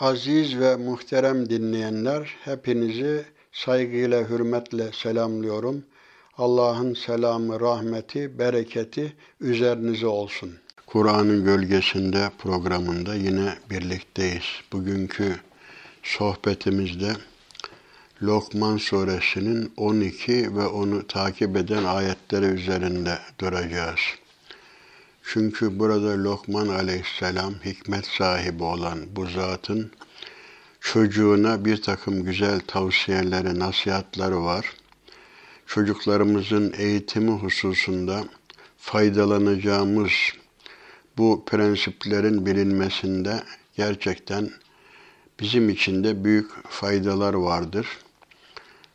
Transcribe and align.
Aziz 0.00 0.58
ve 0.58 0.76
muhterem 0.76 1.50
dinleyenler, 1.50 2.34
hepinizi 2.44 3.24
saygıyla, 3.52 4.28
hürmetle 4.28 4.92
selamlıyorum. 4.92 5.84
Allah'ın 6.38 6.94
selamı, 6.94 7.60
rahmeti, 7.60 8.38
bereketi 8.38 9.12
üzerinize 9.40 10.06
olsun. 10.06 10.50
Kur'an'ın 10.86 11.44
gölgesinde 11.44 12.30
programında 12.38 13.14
yine 13.14 13.54
birlikteyiz. 13.70 14.44
Bugünkü 14.72 15.36
sohbetimizde 16.02 17.12
Lokman 18.22 18.76
suresinin 18.76 19.72
12 19.76 20.56
ve 20.56 20.66
onu 20.66 21.06
takip 21.06 21.56
eden 21.56 21.84
ayetleri 21.84 22.46
üzerinde 22.46 23.18
duracağız. 23.40 24.00
Çünkü 25.26 25.78
burada 25.78 26.24
Lokman 26.24 26.68
aleyhisselam 26.68 27.54
hikmet 27.64 28.06
sahibi 28.06 28.62
olan 28.62 28.98
bu 29.16 29.26
zatın 29.26 29.90
çocuğuna 30.80 31.64
bir 31.64 31.82
takım 31.82 32.24
güzel 32.24 32.60
tavsiyeleri, 32.66 33.58
nasihatleri 33.58 34.36
var. 34.36 34.72
Çocuklarımızın 35.66 36.74
eğitimi 36.78 37.30
hususunda 37.30 38.24
faydalanacağımız 38.78 40.12
bu 41.18 41.44
prensiplerin 41.44 42.46
bilinmesinde 42.46 43.42
gerçekten 43.76 44.50
bizim 45.40 45.68
için 45.68 46.04
de 46.04 46.24
büyük 46.24 46.68
faydalar 46.68 47.34
vardır. 47.34 47.86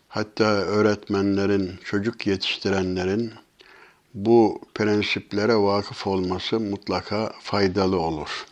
Hatta 0.08 0.46
öğretmenlerin, 0.46 1.72
çocuk 1.84 2.28
yetiştirenlerin 2.28 3.34
bu 4.14 4.62
prensiplere 4.76 5.56
vakıf 5.56 6.08
olması 6.08 6.60
mutlaka 6.60 7.32
faydalı 7.42 8.00
olur. 8.00 8.46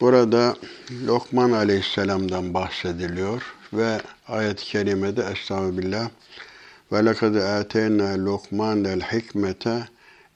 Burada 0.00 0.56
Lokman 1.06 1.50
Aleyhisselam'dan 1.50 2.54
bahsediliyor 2.54 3.42
ve 3.72 4.00
ayet-i 4.28 4.64
kerimede 4.64 5.22
Estağfirullah 5.22 6.08
ve 6.92 7.06
lekad 7.06 7.34
ateyna 7.34 8.24
Lokman 8.24 8.84
el 8.84 9.00
hikmete 9.00 9.88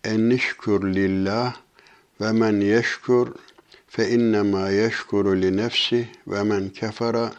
en 0.05 0.31
lillah 0.95 1.55
ve 2.21 2.33
men 2.33 2.61
yeşkur 2.61 3.29
fe 3.89 4.11
innema 4.11 4.71
yeşkuru 4.71 5.43
li 5.43 5.57
nefsi 5.57 6.09
ve 6.27 6.43
men 6.43 6.69
kefara 6.69 7.33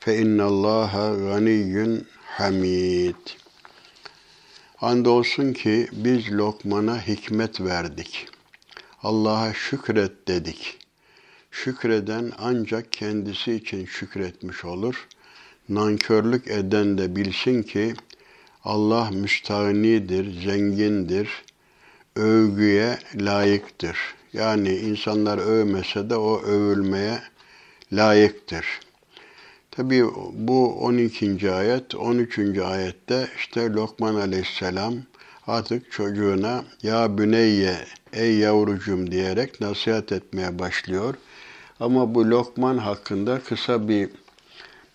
fe 0.00 0.18
innallaha 0.18 1.14
ganiyyun 1.14 2.06
hamid. 2.26 3.47
Andolsun 4.80 5.52
ki 5.52 5.88
biz 5.92 6.32
Lokman'a 6.32 7.06
hikmet 7.06 7.60
verdik. 7.60 8.28
Allah'a 9.02 9.52
şükret 9.52 10.28
dedik. 10.28 10.78
Şükreden 11.50 12.32
ancak 12.38 12.92
kendisi 12.92 13.52
için 13.52 13.86
şükretmiş 13.86 14.64
olur. 14.64 15.08
Nankörlük 15.68 16.48
eden 16.48 16.98
de 16.98 17.16
bilsin 17.16 17.62
ki 17.62 17.94
Allah 18.64 19.10
müstahnidir, 19.10 20.42
zengindir, 20.42 21.44
övgüye 22.16 22.98
layıktır. 23.14 23.96
Yani 24.32 24.76
insanlar 24.76 25.38
övmese 25.38 26.10
de 26.10 26.16
o 26.16 26.42
övülmeye 26.42 27.22
layıktır. 27.92 28.66
Tabi 29.78 30.04
bu 30.32 30.74
12. 30.74 31.52
ayet, 31.52 31.94
13. 31.94 32.38
ayette 32.58 33.28
işte 33.36 33.72
Lokman 33.72 34.14
aleyhisselam 34.14 34.94
artık 35.46 35.92
çocuğuna 35.92 36.64
ya 36.82 37.18
büneyye, 37.18 37.76
ey 38.12 38.38
yavrucum 38.38 39.10
diyerek 39.10 39.60
nasihat 39.60 40.12
etmeye 40.12 40.58
başlıyor. 40.58 41.14
Ama 41.80 42.14
bu 42.14 42.30
Lokman 42.30 42.78
hakkında 42.78 43.40
kısa 43.40 43.88
bir 43.88 44.08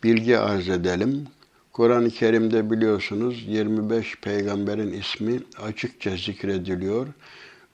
bilgi 0.03 0.37
arz 0.37 0.69
edelim. 0.69 1.27
Kur'an-ı 1.73 2.09
Kerim'de 2.09 2.71
biliyorsunuz 2.71 3.43
25 3.47 4.15
peygamberin 4.21 4.93
ismi 4.93 5.39
açıkça 5.61 6.17
zikrediliyor. 6.17 7.07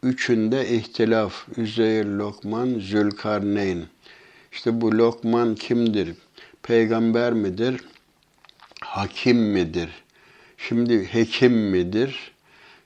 Üçünde 0.04 0.70
ihtilaf, 0.70 1.58
Üzeyir, 1.58 2.06
Lokman, 2.06 2.80
Zülkarneyn. 2.80 3.84
İşte 4.52 4.82
bu 4.82 4.98
Lokman 4.98 5.56
kimdir? 5.56 6.16
Peygamber 6.64 7.34
midir? 7.34 7.82
Hakim 8.82 9.38
midir? 9.38 9.90
Şimdi 10.58 11.06
hekim 11.06 11.54
midir? 11.54 12.32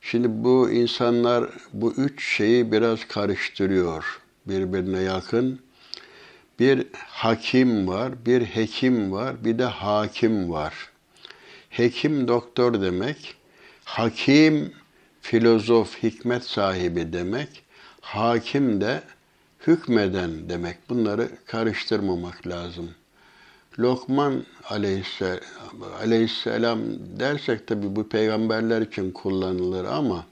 Şimdi 0.02 0.28
bu 0.30 0.72
insanlar 0.72 1.50
bu 1.74 1.94
üç 1.94 2.36
şeyi 2.36 2.72
biraz 2.72 3.08
karıştırıyor. 3.08 4.22
Birbirine 4.46 5.00
yakın. 5.02 5.60
Bir 6.60 6.88
hakim 7.08 7.88
var, 7.88 8.26
bir 8.26 8.42
hekim 8.46 9.12
var, 9.12 9.46
bir 9.46 9.60
de 9.60 9.66
hakim 9.66 10.50
var. 10.50 10.74
Hekim 11.70 12.28
doktor 12.28 12.82
demek, 12.82 13.36
hakim 13.84 14.74
filozof, 15.22 16.04
hikmet 16.04 16.44
sahibi 16.44 17.14
demek, 17.14 17.64
hakim 18.02 18.82
de 18.82 19.04
hükmeden 19.68 20.50
demek. 20.50 20.90
Bunları 20.90 21.30
karıştırmamak 21.46 22.48
lazım. 22.48 22.90
Lokman 23.80 24.44
aleyhisselam, 26.02 26.80
dersek 27.20 27.68
tabi 27.68 27.96
bu 27.96 28.10
peygamberler 28.10 28.82
için 28.82 29.12
kullanılır 29.12 29.86
ama 29.86 30.26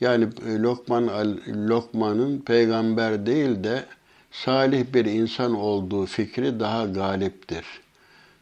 yani 0.00 0.28
Lokman 0.62 1.08
Lokman'ın 1.68 2.38
peygamber 2.38 3.26
değil 3.26 3.64
de 3.64 3.84
salih 4.32 4.84
bir 4.94 5.04
insan 5.04 5.54
olduğu 5.54 6.06
fikri 6.06 6.60
daha 6.60 6.84
galiptir. 6.84 7.64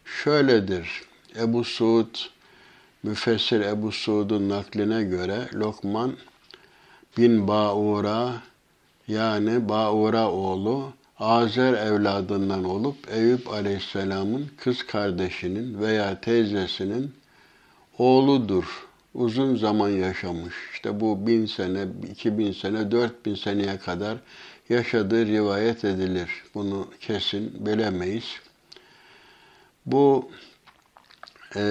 Şöyledir. 0.04 1.02
Ebu 1.40 1.64
Suud 1.64 2.16
Müfessir 3.02 3.60
Ebu 3.60 3.92
Suud'un 3.92 4.48
nakline 4.48 5.02
göre 5.02 5.48
Lokman 5.54 6.12
bin 7.18 7.48
Baura 7.48 8.32
yani 9.08 9.68
Baura 9.68 10.30
oğlu 10.30 10.92
Azer 11.19 11.72
evladından 11.72 12.64
olup 12.64 12.97
Eyüp 13.12 13.48
Aleyhisselam'ın 13.48 14.50
kız 14.56 14.86
kardeşinin 14.86 15.80
veya 15.80 16.20
teyzesinin 16.20 17.14
oğludur. 17.98 18.86
Uzun 19.14 19.56
zaman 19.56 19.88
yaşamış. 19.88 20.54
İşte 20.72 21.00
bu 21.00 21.26
bin 21.26 21.47
sene, 21.47 21.86
iki 22.10 22.38
bin 22.38 22.52
sene, 22.52 22.91
dört 22.91 23.26
bin 23.26 23.34
seneye 23.34 23.78
kadar 23.78 24.19
yaşadığı 24.69 25.26
rivayet 25.26 25.84
edilir. 25.84 26.30
Bunu 26.54 26.88
kesin 27.00 27.66
bilemeyiz. 27.66 28.25
Bu 29.86 30.31
e, 31.56 31.62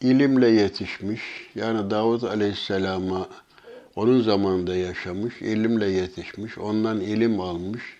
ilimle 0.00 0.48
yetişmiş. 0.48 1.22
Yani 1.54 1.90
Davud 1.90 2.22
Aleyhisselam'a 2.22 3.28
onun 3.96 4.20
zamanında 4.20 4.76
yaşamış, 4.76 5.42
ilimle 5.42 5.86
yetişmiş, 5.86 6.58
ondan 6.58 7.00
ilim 7.00 7.40
almış 7.40 7.99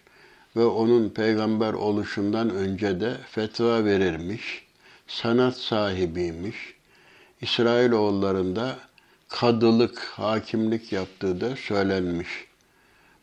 ve 0.56 0.64
onun 0.64 1.08
peygamber 1.08 1.72
oluşundan 1.72 2.50
önce 2.50 3.00
de 3.00 3.16
fetva 3.30 3.84
verirmiş, 3.84 4.66
sanat 5.06 5.56
sahibiymiş. 5.56 6.56
İsrailoğullarında 7.40 8.78
kadılık, 9.28 9.98
hakimlik 9.98 10.92
yaptığı 10.92 11.40
da 11.40 11.56
söylenmiş. 11.56 12.28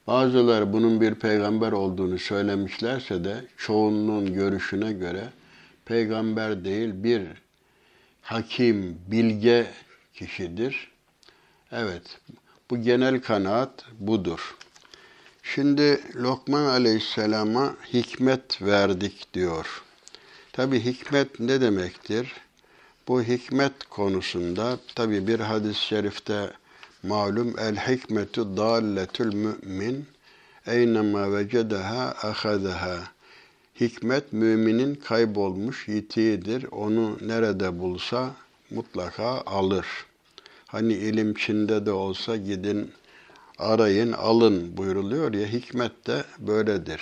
Bazıları 0.08 0.74
bunun 0.74 1.02
bir 1.02 1.16
peygamber 1.16 1.72
olduğunu 1.72 2.20
söylemişlerse 2.20 3.24
de 3.24 3.46
çoğunluğun 3.58 4.34
görüşüne 4.34 4.94
göre 4.94 5.24
peygamber 5.86 6.66
değil 6.66 6.90
bir 6.94 7.22
hakim, 8.22 8.98
bilge 9.08 9.68
kişidir. 10.14 10.92
Evet, 11.72 12.20
bu 12.70 12.82
genel 12.82 13.22
kanaat 13.22 13.86
budur. 14.00 14.58
Şimdi 15.56 16.02
Lokman 16.16 16.63
Aleyhisselam'a 16.63 17.75
hikmet 17.94 18.62
verdik 18.62 19.34
diyor. 19.34 19.84
Tabi 20.53 20.85
hikmet 20.85 21.40
ne 21.40 21.61
demektir? 21.61 22.34
Bu 23.08 23.22
hikmet 23.22 23.84
konusunda 23.90 24.79
tabi 24.96 25.28
bir 25.28 25.40
hadis-i 25.40 25.82
şerifte 25.82 26.52
malum 27.03 27.59
el 27.59 27.76
hikmetu 27.76 28.58
dalletül 28.58 29.34
mümin 29.34 30.05
eynema 30.66 31.34
vecedeha 31.34 32.16
ahadeha. 32.22 33.03
Hikmet 33.79 34.34
müminin 34.34 34.96
kaybolmuş 34.96 35.88
yitiğidir. 35.88 36.66
Onu 36.72 37.17
nerede 37.22 37.79
bulsa 37.79 38.35
mutlaka 38.72 39.41
alır. 39.46 39.88
Hani 40.67 40.94
ilim 40.94 41.34
Çin'de 41.34 41.85
de 41.85 41.91
olsa 41.91 42.35
gidin 42.35 42.91
arayın, 43.59 44.12
alın 44.12 44.78
buyuruluyor 44.78 45.34
ya 45.34 45.48
hikmet 45.48 46.08
de 46.08 46.24
böyledir. 46.40 47.02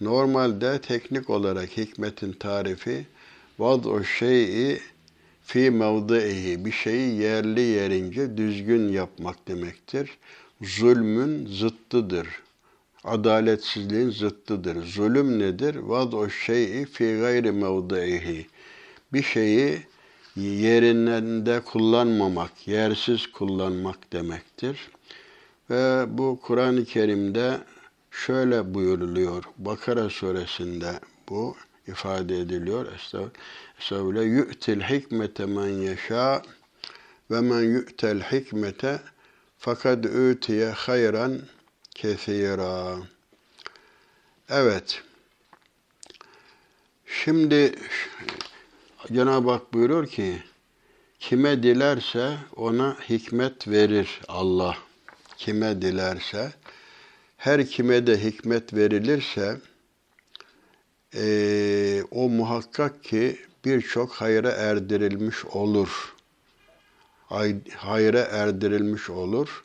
Normalde 0.00 0.80
teknik 0.80 1.30
olarak 1.30 1.76
hikmetin 1.76 2.32
tarifi 2.32 3.06
vad 3.58 3.84
o 3.84 4.04
şeyi 4.04 4.80
fi 5.42 5.70
mevdihi 5.70 6.64
bir 6.64 6.72
şeyi 6.72 7.20
yerli 7.20 7.60
yerince 7.60 8.36
düzgün 8.36 8.88
yapmak 8.88 9.48
demektir. 9.48 10.10
Zulmün 10.62 11.46
zıttıdır. 11.46 12.28
adaletsizliğin 13.04 14.10
zıttıdır. 14.10 14.84
Zulüm 14.84 15.38
nedir? 15.38 15.74
Vad 15.74 16.12
o 16.12 16.30
şey'i 16.30 16.86
fi 16.86 17.18
gayri 17.20 17.52
mevdihi. 17.52 18.46
Bir 19.12 19.22
şeyi 19.22 19.78
yerinde 20.36 21.60
kullanmamak, 21.60 22.68
yersiz 22.68 23.26
kullanmak 23.26 24.12
demektir. 24.12 24.90
Ve 25.70 26.04
bu 26.08 26.40
Kur'an-ı 26.42 26.84
Kerim'de 26.84 27.60
şöyle 28.10 28.74
buyuruluyor. 28.74 29.44
Bakara 29.58 30.10
suresinde 30.10 31.00
bu 31.28 31.56
ifade 31.86 32.38
ediliyor. 32.38 32.86
Estağfirullah. 32.92 34.24
Yu'til 34.24 34.80
hikmete 34.80 35.46
men 35.46 35.68
yeşâ 35.68 36.42
ve 37.30 37.40
men 37.40 37.60
yu'tel 37.60 38.20
hikmete 38.20 39.00
fakat 39.58 40.06
öteye 40.06 40.70
hayran 40.70 41.40
kesira. 41.94 42.96
Evet. 44.48 45.02
Şimdi 47.06 47.74
Cenab-ı 49.12 49.50
Hak 49.50 49.74
buyuruyor 49.74 50.06
ki 50.06 50.42
kime 51.20 51.62
dilerse 51.62 52.36
ona 52.56 52.96
hikmet 53.08 53.68
verir 53.68 54.20
Allah. 54.28 54.87
Kime 55.38 55.82
dilerse 55.82 56.52
her 57.36 57.66
kime 57.66 58.06
de 58.06 58.24
hikmet 58.24 58.74
verilirse 58.74 59.56
e, 61.14 62.02
o 62.10 62.28
muhakkak 62.28 63.04
ki 63.04 63.38
birçok 63.64 64.12
hayra 64.12 64.50
erdirilmiş 64.50 65.44
olur. 65.44 66.14
Hayra 67.76 68.20
erdirilmiş 68.20 69.10
olur. 69.10 69.64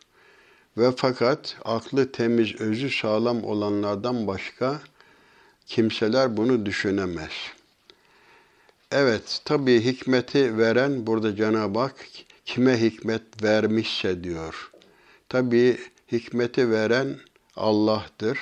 Ve 0.78 0.92
fakat 0.98 1.58
aklı 1.66 2.12
temiz, 2.12 2.62
özü 2.62 2.90
sağlam 2.90 3.44
olanlardan 3.44 4.28
başka 4.28 4.82
kimseler 5.68 6.38
bunu 6.38 6.66
düşünemez. 6.66 7.32
Evet, 8.92 9.42
tabii 9.46 9.86
hikmeti 9.86 10.58
veren 10.58 11.08
burada 11.08 11.36
Cenab-ı 11.36 11.80
Hak 11.80 11.96
kime 12.46 12.82
hikmet 12.82 13.44
vermişse 13.44 14.24
diyor. 14.24 14.73
Tabii 15.34 15.78
hikmeti 16.12 16.72
veren 16.72 17.16
Allah'tır. 17.56 18.40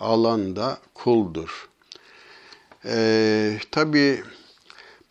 Alan 0.00 0.56
da 0.56 0.78
kuldur. 0.94 1.68
Ee, 2.84 3.58
tabii 3.70 4.22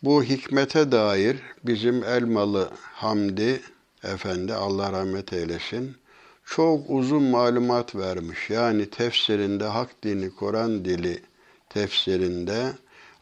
bu 0.02 0.22
hikmete 0.22 0.92
dair 0.92 1.36
bizim 1.64 2.04
Elmalı 2.04 2.70
Hamdi 2.92 3.60
Efendi 4.02 4.54
Allah 4.54 4.92
rahmet 4.92 5.32
eylesin 5.32 5.96
çok 6.44 6.90
uzun 6.90 7.22
malumat 7.22 7.94
vermiş. 7.94 8.50
Yani 8.50 8.90
tefsirinde 8.90 9.64
Hak 9.64 10.02
Dini 10.02 10.34
Kur'an 10.34 10.84
Dili 10.84 11.22
tefsirinde 11.68 12.72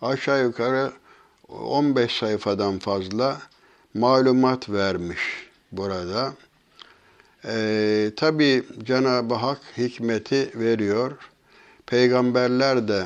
aşağı 0.03 0.43
yukarı 0.43 0.93
15 1.49 2.13
sayfadan 2.13 2.79
fazla 2.79 3.41
malumat 3.95 4.71
vermiş 4.71 5.21
burada. 5.73 6.35
Ee, 7.47 8.11
Tabi 8.17 8.63
Cenab-ı 8.85 9.35
Hak 9.35 9.61
hikmeti 9.77 10.51
veriyor. 10.55 11.13
Peygamberler 11.87 12.89
de 12.89 13.05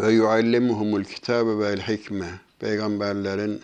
ve 0.00 0.12
yuallimuhumul 0.12 1.04
kitabe 1.04 1.58
vel 1.58 1.80
hikme. 1.80 2.30
Peygamberlerin 2.58 3.62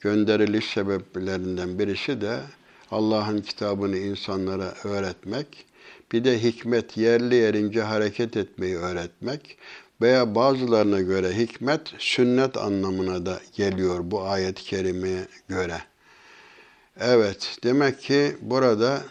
gönderiliş 0.00 0.64
sebeplerinden 0.70 1.78
birisi 1.78 2.20
de 2.20 2.40
Allah'ın 2.90 3.40
kitabını 3.40 3.96
insanlara 3.96 4.74
öğretmek, 4.84 5.66
bir 6.12 6.24
de 6.24 6.42
hikmet 6.42 6.96
yerli 6.96 7.34
yerince 7.34 7.82
hareket 7.82 8.36
etmeyi 8.36 8.76
öğretmek 8.76 9.58
veya 10.00 10.34
bazılarına 10.34 11.00
göre 11.00 11.36
hikmet 11.36 11.94
sünnet 11.98 12.56
anlamına 12.56 13.26
da 13.26 13.40
geliyor 13.56 14.00
bu 14.02 14.22
ayet-i 14.22 14.64
kerimeye 14.64 15.26
göre. 15.48 15.78
Evet, 17.00 17.58
demek 17.64 18.00
ki 18.00 18.36
burada 18.40 19.02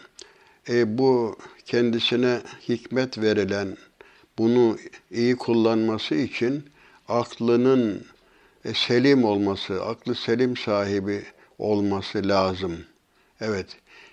e, 0.68 0.98
bu 0.98 1.38
kendisine 1.64 2.40
hikmet 2.68 3.18
verilen, 3.18 3.76
bunu 4.38 4.76
iyi 5.10 5.36
kullanması 5.36 6.14
için 6.14 6.64
aklının 7.08 8.04
e, 8.64 8.74
selim 8.74 9.24
olması, 9.24 9.84
aklı 9.84 10.14
selim 10.14 10.56
sahibi 10.56 11.22
olması 11.58 12.28
lazım. 12.28 12.76
Evet, 13.40 13.66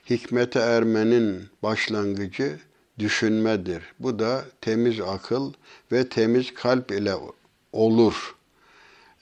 hikmete 0.10 0.60
ermenin 0.60 1.44
başlangıcı 1.63 2.60
düşünmedir. 3.00 3.83
Bu 4.00 4.19
da 4.19 4.45
temiz 4.62 5.00
akıl 5.01 5.54
ve 5.92 6.10
temiz 6.10 6.54
kalp 6.54 6.92
ile 6.92 7.13
olur. 7.72 8.35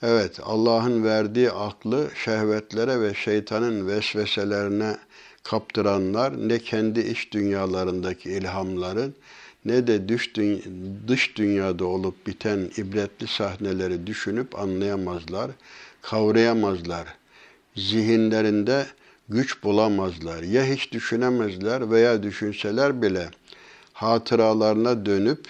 Evet, 0.06 0.40
Allah'ın 0.42 1.04
verdiği 1.04 1.50
aklı 1.50 2.08
şehvetlere 2.24 3.00
ve 3.00 3.14
şeytanın 3.14 3.88
vesveselerine 3.88 4.96
kaptıranlar 5.42 6.48
ne 6.48 6.58
kendi 6.58 7.00
iç 7.00 7.32
dünyalarındaki 7.32 8.30
ilhamların 8.30 9.14
ne 9.64 9.86
de 9.86 10.08
dış, 10.08 10.34
dünya, 10.36 10.58
dış 11.08 11.36
dünyada 11.36 11.84
olup 11.84 12.26
biten 12.26 12.70
ibretli 12.76 13.26
sahneleri 13.26 14.06
düşünüp 14.06 14.58
anlayamazlar, 14.58 15.50
kavrayamazlar. 16.02 17.06
Zihinlerinde 17.76 18.86
güç 19.28 19.62
bulamazlar. 19.62 20.42
Ya 20.42 20.64
hiç 20.64 20.92
düşünemezler 20.92 21.90
veya 21.90 22.22
düşünseler 22.22 23.02
bile 23.02 23.28
hatıralarına 23.92 25.06
dönüp 25.06 25.46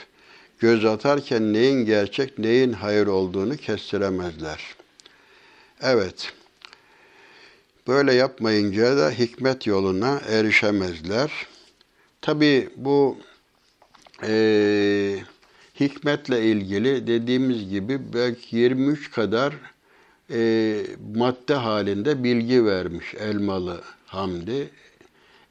göz 0.64 0.84
atarken 0.84 1.52
neyin 1.52 1.84
gerçek, 1.84 2.38
neyin 2.38 2.72
hayır 2.72 3.06
olduğunu 3.06 3.56
kestiremezler. 3.56 4.60
Evet, 5.82 6.32
böyle 7.88 8.14
yapmayınca 8.14 8.96
da 8.96 9.10
hikmet 9.10 9.66
yoluna 9.66 10.20
erişemezler. 10.28 11.46
Tabi 12.20 12.68
bu 12.76 13.18
e, 14.22 14.32
hikmetle 15.80 16.44
ilgili 16.44 17.06
dediğimiz 17.06 17.68
gibi 17.68 18.12
belki 18.14 18.56
23 18.56 19.10
kadar 19.10 19.54
e, 20.30 20.76
madde 21.14 21.54
halinde 21.54 22.24
bilgi 22.24 22.64
vermiş 22.64 23.14
Elmalı 23.14 23.82
Hamdi. 24.06 24.70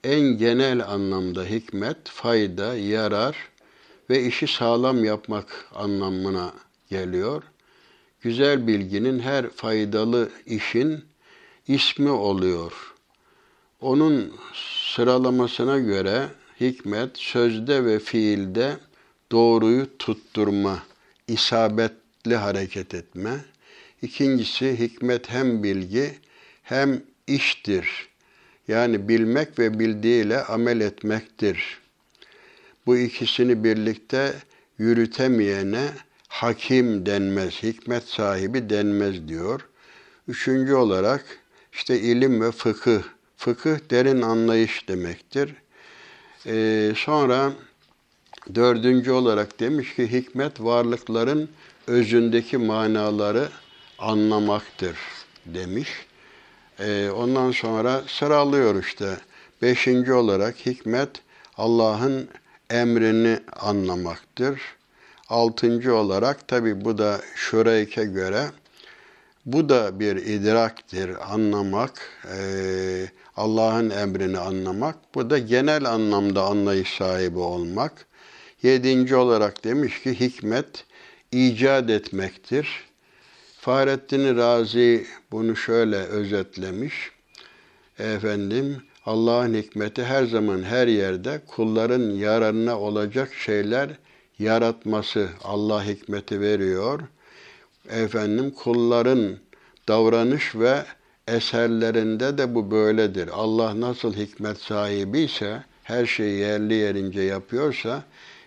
En 0.04 0.38
genel 0.38 0.88
anlamda 0.88 1.44
hikmet, 1.44 2.10
fayda, 2.10 2.78
yarar 2.78 3.53
ve 4.10 4.24
işi 4.24 4.48
sağlam 4.48 5.06
yapmak 5.06 5.68
anlamına 5.76 6.54
geliyor. 6.90 7.44
Güzel 8.22 8.68
bilginin 8.68 9.20
her 9.20 9.50
faydalı 9.50 10.30
işin 10.46 11.06
ismi 11.68 12.10
oluyor. 12.10 12.94
Onun 13.82 14.34
sıralamasına 14.96 15.80
göre 15.80 16.28
hikmet 16.60 17.18
sözde 17.18 17.86
ve 17.86 18.00
fiilde 18.00 18.78
doğruyu 19.32 19.98
tutturma, 19.98 20.84
isabetli 21.28 22.36
hareket 22.36 22.94
etme, 22.94 23.40
İkincisi 24.04 24.80
hikmet 24.80 25.30
hem 25.30 25.64
bilgi 25.64 26.20
hem 26.64 27.02
iştir. 27.28 28.10
Yani 28.68 29.10
bilmek 29.10 29.60
ve 29.60 29.80
bildiğiyle 29.80 30.44
amel 30.44 30.82
etmektir. 30.82 31.82
Bu 32.86 32.98
ikisini 32.98 33.64
birlikte 33.64 34.34
yürütemeyene 34.78 35.90
hakim 36.28 37.06
denmez, 37.06 37.64
hikmet 37.64 38.04
sahibi 38.04 38.70
denmez 38.70 39.28
diyor. 39.28 39.62
Üçüncü 40.28 40.74
olarak 40.74 41.26
işte 41.74 42.00
ilim 42.00 42.42
ve 42.42 42.52
fıkıh. 42.52 43.02
Fıkıh 43.38 43.78
derin 43.92 44.22
anlayış 44.22 44.88
demektir. 44.88 45.54
Ee, 46.46 46.94
sonra 46.96 47.54
dördüncü 48.56 49.12
olarak 49.12 49.60
demiş 49.60 49.96
ki 49.96 50.12
hikmet 50.12 50.62
varlıkların 50.62 51.50
özündeki 51.88 52.58
manaları 52.58 53.50
anlamaktır 54.00 54.98
demiş. 55.46 55.90
Ee, 56.80 57.10
ondan 57.10 57.52
sonra 57.52 58.02
sıralıyor 58.08 58.84
işte. 58.84 59.18
Beşinci 59.62 60.14
olarak 60.14 60.66
hikmet 60.66 61.10
Allah'ın 61.58 62.28
emrini 62.74 63.40
anlamaktır. 63.60 64.62
Altıncı 65.30 65.96
olarak 65.96 66.48
tabi 66.48 66.86
bu 66.86 66.98
da 66.98 67.22
Şureyke 67.36 68.04
göre 68.04 68.46
bu 69.46 69.70
da 69.70 70.00
bir 70.00 70.16
idraktir, 70.16 71.34
anlamak, 71.34 72.10
e, 72.38 72.40
Allah'ın 73.38 73.90
emrini 73.90 74.38
anlamak. 74.38 74.96
Bu 75.16 75.30
da 75.30 75.38
genel 75.38 75.86
anlamda 75.86 76.44
anlayış 76.44 76.94
sahibi 76.94 77.40
olmak. 77.40 78.06
Yedinci 78.64 79.16
olarak 79.16 79.64
demiş 79.64 80.02
ki 80.04 80.20
hikmet 80.20 80.86
icat 81.32 81.90
etmektir. 81.90 82.68
Fahrettin 83.60 84.38
Razi 84.38 85.08
bunu 85.32 85.56
şöyle 85.56 85.98
özetlemiş. 85.98 87.12
Efendim, 88.00 88.82
Allah'ın 89.06 89.54
hikmeti 89.54 90.04
her 90.04 90.24
zaman 90.24 90.64
her 90.64 90.88
yerde 90.88 91.42
kulların 91.48 92.12
yararına 92.12 92.80
olacak 92.80 93.34
şeyler 93.34 93.90
yaratması 94.40 95.30
Allah 95.44 95.86
hikmeti 95.86 96.42
veriyor. 96.42 97.00
Efendim 97.90 98.52
kulların 98.52 99.38
davranış 99.88 100.56
ve 100.56 100.86
eserlerinde 101.28 102.38
de 102.38 102.56
bu 102.56 102.72
böyledir. 102.72 103.30
Allah 103.34 103.80
nasıl 103.80 104.14
hikmet 104.14 104.58
sahibi 104.58 105.20
ise, 105.20 105.64
her 105.84 106.06
şeyi 106.06 106.40
yerli 106.40 106.74
yerince 106.74 107.22
yapıyorsa, 107.22 108.04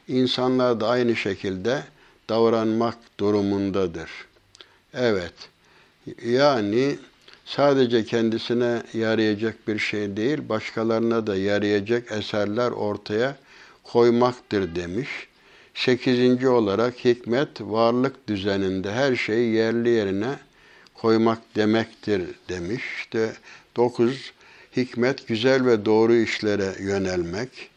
insanlar 0.09 0.81
da 0.81 0.89
aynı 0.89 1.17
şekilde 1.17 1.83
davranmak 2.29 2.97
durumundadır. 3.21 4.11
Evet, 4.95 5.35
yani 6.25 6.99
sadece 7.47 8.05
kendisine 8.05 8.83
yarayacak 8.95 9.69
bir 9.69 9.79
şey 9.79 10.17
değil, 10.17 10.49
başkalarına 10.49 11.27
da 11.27 11.37
yarayacak 11.37 12.13
eserler 12.13 12.71
ortaya 12.71 13.37
koymaktır 13.85 14.75
demiş. 14.75 15.09
Sekizinci 15.75 16.49
olarak 16.49 17.05
hikmet 17.05 17.61
varlık 17.61 18.29
düzeninde 18.29 18.93
her 18.93 19.17
şeyi 19.17 19.55
yerli 19.55 19.89
yerine 19.89 20.39
koymak 20.95 21.39
demektir 21.57 22.23
demiş. 22.49 22.83
İşte 22.99 23.33
dokuz, 23.77 24.33
hikmet 24.77 25.29
güzel 25.29 25.67
ve 25.67 25.85
doğru 25.85 26.15
işlere 26.15 26.75
yönelmek. 26.81 27.71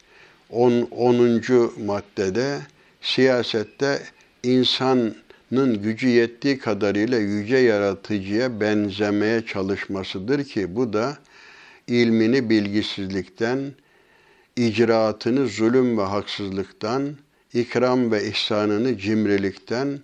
On, 0.50 0.88
onuncu 0.92 1.74
maddede 1.86 2.60
siyasette 3.02 4.02
insanın 5.52 5.82
gücü 5.84 6.08
yettiği 6.08 6.60
kadarıyla 6.60 7.18
yüce 7.18 7.58
yaratıcıya 7.58 8.60
benzemeye 8.60 9.46
çalışmasıdır 9.46 10.44
ki 10.44 10.76
bu 10.76 10.94
da 10.94 11.18
ilmini 11.88 12.50
bilgisizlikten, 12.50 13.60
icraatını 14.56 15.48
zulüm 15.48 15.98
ve 15.98 16.02
haksızlıktan, 16.02 17.16
ikram 17.54 18.12
ve 18.12 18.28
ihsanını 18.28 18.98
cimrilikten, 18.98 20.00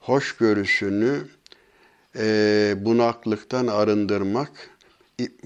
hoşgörüsünü 0.00 1.14
e, 2.18 2.74
bunaklıktan 2.78 3.66
arındırmak, 3.66 4.50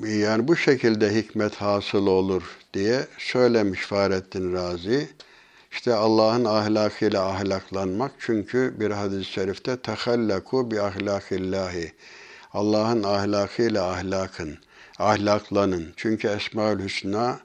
yani 0.07 0.49
bu 0.49 0.57
şekilde 0.57 1.15
hikmet 1.15 1.55
hasıl 1.55 2.07
olur 2.07 2.43
diye 2.75 3.07
söylemiş 3.19 3.81
Fahrettin 3.81 4.53
Razi. 4.53 5.09
İşte 5.73 5.95
Allah'ın 5.95 6.45
ahlakıyla 6.45 7.27
ahlaklanmak 7.27 8.13
çünkü 8.19 8.75
bir 8.81 8.91
hadis-i 8.91 9.25
şerifte 9.25 9.77
tehallaku 9.77 10.71
bi 10.71 10.81
ahlakillahi. 10.81 11.93
Allah'ın 12.53 13.03
ahlakıyla 13.03 13.91
ahlakın, 13.91 14.59
ahlaklanın. 14.99 15.93
Çünkü 15.97 16.29
Esmaül 16.29 16.85
Hüsna 16.85 17.41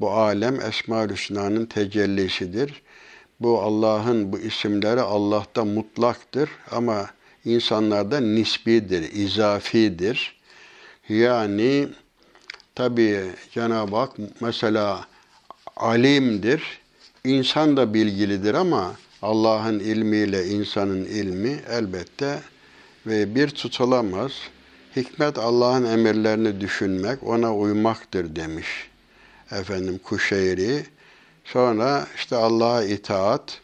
bu 0.00 0.10
alem 0.10 0.60
Esmaül 0.60 1.10
Hüsna'nın 1.10 1.66
tecellisidir. 1.66 2.82
Bu 3.40 3.62
Allah'ın 3.62 4.32
bu 4.32 4.38
isimleri 4.38 5.00
Allah'ta 5.00 5.64
mutlaktır 5.64 6.50
ama 6.70 7.10
insanlarda 7.44 8.20
nisbidir, 8.20 9.12
izafidir. 9.12 10.40
Yani 11.08 11.88
tabi 12.74 13.22
Cenab-ı 13.50 13.96
Hak 13.96 14.12
mesela 14.40 15.06
alimdir, 15.76 16.81
insan 17.24 17.76
da 17.76 17.94
bilgilidir 17.94 18.54
ama 18.54 18.96
Allah'ın 19.22 19.78
ilmiyle 19.78 20.46
insanın 20.46 21.04
ilmi 21.04 21.60
elbette 21.70 22.40
ve 23.06 23.34
bir 23.34 23.48
tutulamaz. 23.48 24.32
Hikmet 24.96 25.38
Allah'ın 25.38 25.84
emirlerini 25.84 26.60
düşünmek, 26.60 27.22
ona 27.22 27.56
uymaktır 27.56 28.36
demiş 28.36 28.66
efendim 29.52 30.00
Kuşeyri. 30.04 30.86
Sonra 31.44 32.06
işte 32.16 32.36
Allah'a 32.36 32.84
itaat, 32.84 33.60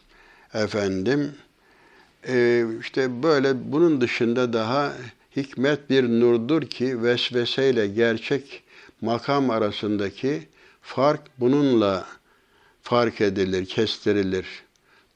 efendim 0.53 1.31
e, 2.27 2.65
işte 2.81 3.23
böyle 3.23 3.71
bunun 3.71 4.01
dışında 4.01 4.53
daha 4.53 4.93
hikmet 5.35 5.89
bir 5.89 6.03
nurdur 6.03 6.61
ki 6.61 7.03
vesveseyle 7.03 7.87
gerçek 7.87 8.63
makam 9.01 9.49
arasındaki 9.49 10.47
fark 10.81 11.21
bununla 11.39 12.05
fark 12.89 13.21
edilir, 13.21 13.65
kestirilir. 13.65 14.45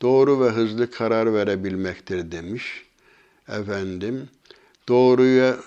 Doğru 0.01 0.42
ve 0.46 0.50
hızlı 0.50 0.92
karar 0.92 1.34
verebilmektir 1.34 2.32
demiş. 2.32 2.84
Efendim, 3.48 4.30
doğruya 4.89 5.58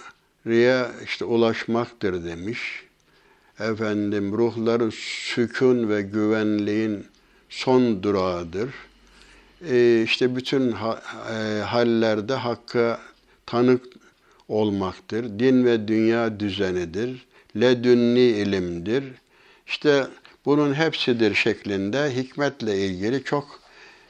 riya 0.46 0.90
işte 1.04 1.24
ulaşmaktır 1.24 2.24
demiş. 2.24 2.82
Efendim, 3.60 4.32
ruhların 4.32 4.90
sükun 4.90 5.88
ve 5.88 6.02
güvenliğin 6.02 7.06
son 7.48 8.02
durağıdır. 8.02 8.70
Ee, 9.70 10.02
işte 10.04 10.36
bütün 10.36 10.72
ha, 10.72 11.02
e, 11.30 11.60
hallerde 11.60 12.34
hakka 12.34 13.00
tanık 13.46 13.84
olmaktır. 14.48 15.38
Din 15.38 15.64
ve 15.64 15.88
dünya 15.88 16.40
düzenidir. 16.40 17.26
Ledünni 17.56 18.20
ilimdir. 18.20 19.04
İşte 19.66 20.06
bunun 20.46 20.74
hepsidir 20.74 21.34
şeklinde 21.34 22.16
hikmetle 22.16 22.78
ilgili 22.78 23.24
çok 23.24 23.60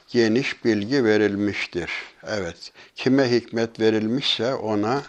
geniş 0.07 0.65
bilgi 0.65 1.03
verilmiştir. 1.03 1.91
Evet, 2.27 2.71
kime 2.95 3.31
hikmet 3.31 3.79
verilmişse 3.79 4.53
ona 4.53 5.03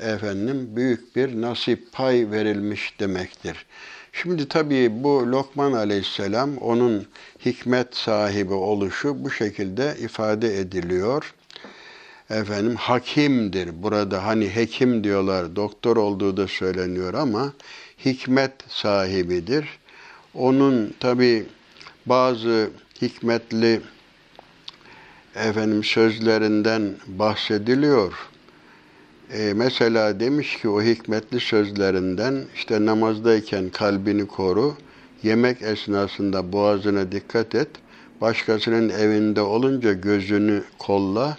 efendim 0.00 0.76
büyük 0.76 1.16
bir 1.16 1.40
nasip 1.40 1.92
pay 1.92 2.30
verilmiş 2.30 3.00
demektir. 3.00 3.66
Şimdi 4.12 4.48
tabii 4.48 4.90
bu 4.90 5.32
Lokman 5.32 5.72
Aleyhisselam 5.72 6.56
onun 6.56 7.06
hikmet 7.44 7.96
sahibi 7.96 8.54
oluşu 8.54 9.24
bu 9.24 9.30
şekilde 9.30 9.96
ifade 10.00 10.58
ediliyor. 10.58 11.34
Efendim 12.30 12.76
hakimdir. 12.76 13.82
Burada 13.82 14.26
hani 14.26 14.48
hekim 14.54 15.04
diyorlar, 15.04 15.56
doktor 15.56 15.96
olduğu 15.96 16.36
da 16.36 16.48
söyleniyor 16.48 17.14
ama 17.14 17.52
hikmet 18.04 18.52
sahibidir. 18.68 19.68
Onun 20.34 20.94
tabi 21.00 21.46
bazı 22.06 22.70
hikmetli 23.02 23.80
efendim 25.34 25.84
sözlerinden 25.84 26.94
bahsediliyor. 27.06 28.12
E, 29.32 29.52
mesela 29.54 30.20
demiş 30.20 30.56
ki 30.56 30.68
o 30.68 30.82
hikmetli 30.82 31.40
sözlerinden 31.40 32.44
işte 32.54 32.86
namazdayken 32.86 33.70
kalbini 33.70 34.26
koru, 34.26 34.76
yemek 35.22 35.62
esnasında 35.62 36.52
boğazına 36.52 37.12
dikkat 37.12 37.54
et, 37.54 37.68
başkasının 38.20 38.88
evinde 38.88 39.40
olunca 39.40 39.92
gözünü 39.92 40.64
kolla 40.78 41.36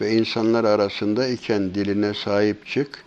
ve 0.00 0.12
insanlar 0.12 0.64
arasında 0.64 1.28
iken 1.28 1.74
diline 1.74 2.14
sahip 2.14 2.66
çık. 2.66 3.04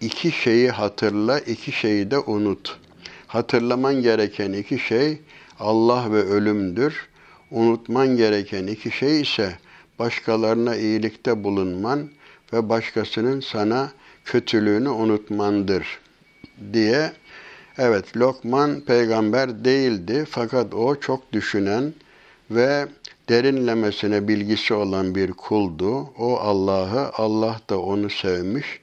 İki 0.00 0.32
şeyi 0.32 0.70
hatırla, 0.70 1.38
iki 1.38 1.72
şeyi 1.72 2.10
de 2.10 2.18
unut. 2.18 2.78
Hatırlaman 3.28 4.02
gereken 4.02 4.52
iki 4.52 4.78
şey 4.78 5.18
Allah 5.60 6.12
ve 6.12 6.22
ölümdür. 6.22 7.08
Unutman 7.50 8.16
gereken 8.16 8.66
iki 8.66 8.90
şey 8.90 9.20
ise 9.20 9.58
başkalarına 9.98 10.76
iyilikte 10.76 11.44
bulunman 11.44 12.10
ve 12.52 12.68
başkasının 12.68 13.40
sana 13.40 13.92
kötülüğünü 14.24 14.88
unutmandır 14.88 15.98
diye 16.72 17.12
evet 17.78 18.16
Lokman 18.16 18.80
peygamber 18.80 19.64
değildi 19.64 20.24
fakat 20.30 20.74
o 20.74 21.00
çok 21.00 21.32
düşünen 21.32 21.94
ve 22.50 22.88
derinlemesine 23.28 24.28
bilgisi 24.28 24.74
olan 24.74 25.14
bir 25.14 25.32
kuldu. 25.32 26.10
O 26.18 26.38
Allah'ı, 26.38 27.10
Allah 27.14 27.60
da 27.70 27.80
onu 27.80 28.10
sevmiş 28.10 28.80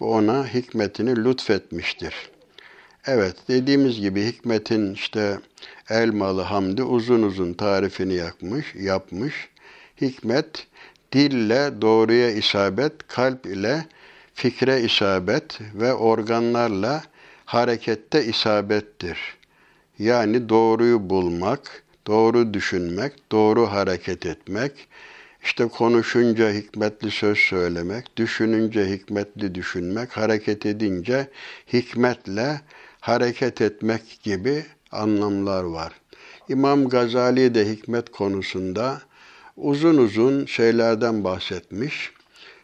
ve 0.00 0.04
ona 0.04 0.46
hikmetini 0.46 1.24
lütfetmiştir. 1.24 2.30
Evet, 3.06 3.36
dediğimiz 3.48 4.00
gibi 4.00 4.24
hikmetin 4.26 4.94
işte 4.94 5.38
elmalı 5.90 6.40
hamdi 6.42 6.82
uzun 6.82 7.22
uzun 7.22 7.52
tarifini 7.52 8.14
yapmış, 8.14 8.74
yapmış. 8.74 9.48
Hikmet 10.00 10.66
dille 11.12 11.82
doğruya 11.82 12.30
isabet, 12.30 12.92
kalp 13.08 13.46
ile 13.46 13.84
fikre 14.34 14.80
isabet 14.80 15.58
ve 15.74 15.94
organlarla 15.94 17.02
harekette 17.44 18.24
isabettir. 18.24 19.18
Yani 19.98 20.48
doğruyu 20.48 21.10
bulmak, 21.10 21.82
doğru 22.06 22.54
düşünmek, 22.54 23.32
doğru 23.32 23.66
hareket 23.66 24.26
etmek, 24.26 24.88
işte 25.44 25.68
konuşunca 25.68 26.52
hikmetli 26.52 27.10
söz 27.10 27.38
söylemek, 27.38 28.16
düşününce 28.16 28.86
hikmetli 28.90 29.54
düşünmek, 29.54 30.16
hareket 30.16 30.66
edince 30.66 31.28
hikmetle 31.72 32.60
hareket 33.00 33.60
etmek 33.60 34.20
gibi 34.22 34.64
anlamlar 34.92 35.64
var. 35.64 35.92
İmam 36.48 36.88
Gazali 36.88 37.54
de 37.54 37.68
hikmet 37.68 38.10
konusunda 38.12 39.00
uzun 39.56 39.96
uzun 39.96 40.46
şeylerden 40.46 41.24
bahsetmiş. 41.24 42.12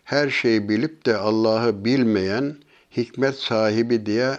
Her 0.04 0.30
şeyi 0.30 0.68
bilip 0.68 1.06
de 1.06 1.16
Allah'ı 1.16 1.84
bilmeyen 1.84 2.56
hikmet 2.96 3.34
sahibi 3.34 4.06
diye 4.06 4.36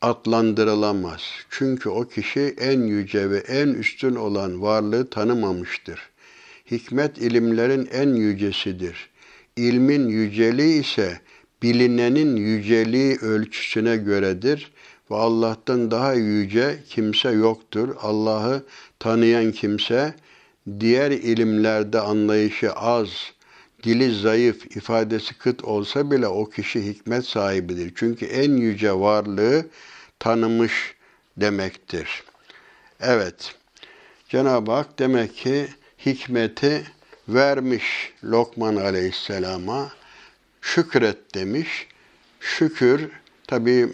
adlandırılamaz. 0.00 1.22
Çünkü 1.50 1.88
o 1.88 2.08
kişi 2.08 2.54
en 2.58 2.80
yüce 2.80 3.30
ve 3.30 3.38
en 3.38 3.68
üstün 3.68 4.14
olan 4.14 4.62
varlığı 4.62 5.10
tanımamıştır. 5.10 6.00
Hikmet 6.70 7.18
ilimlerin 7.18 7.88
en 7.92 8.08
yücesidir. 8.08 9.10
İlmin 9.56 10.08
yüceliği 10.08 10.80
ise 10.80 11.20
bilinenin 11.62 12.36
yüceliği 12.36 13.16
ölçüsüne 13.16 13.96
göredir 13.96 14.72
ve 15.10 15.14
Allah'tan 15.14 15.90
daha 15.90 16.14
yüce 16.14 16.78
kimse 16.88 17.30
yoktur. 17.30 17.96
Allah'ı 18.00 18.62
tanıyan 18.98 19.52
kimse 19.52 20.14
diğer 20.80 21.10
ilimlerde 21.10 22.00
anlayışı 22.00 22.72
az, 22.72 23.08
dili 23.82 24.14
zayıf, 24.14 24.76
ifadesi 24.76 25.38
kıt 25.38 25.64
olsa 25.64 26.10
bile 26.10 26.26
o 26.26 26.44
kişi 26.44 26.86
hikmet 26.86 27.26
sahibidir. 27.26 27.92
Çünkü 27.96 28.26
en 28.26 28.56
yüce 28.56 28.92
varlığı 28.92 29.66
tanımış 30.18 30.94
demektir. 31.36 32.22
Evet, 33.00 33.54
Cenab-ı 34.28 34.72
Hak 34.72 34.98
demek 34.98 35.36
ki 35.36 35.68
hikmeti 36.06 36.84
vermiş 37.28 38.12
Lokman 38.24 38.76
Aleyhisselam'a, 38.76 39.92
şükret 40.60 41.34
demiş. 41.34 41.86
Şükür 42.40 43.10
tabii 43.46 43.88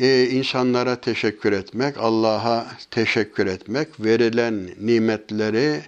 e, 0.00 0.28
insanlara 0.30 1.00
teşekkür 1.00 1.52
etmek, 1.52 1.98
Allah'a 1.98 2.66
teşekkür 2.90 3.46
etmek, 3.46 4.00
verilen 4.00 4.70
nimetleri 4.80 5.80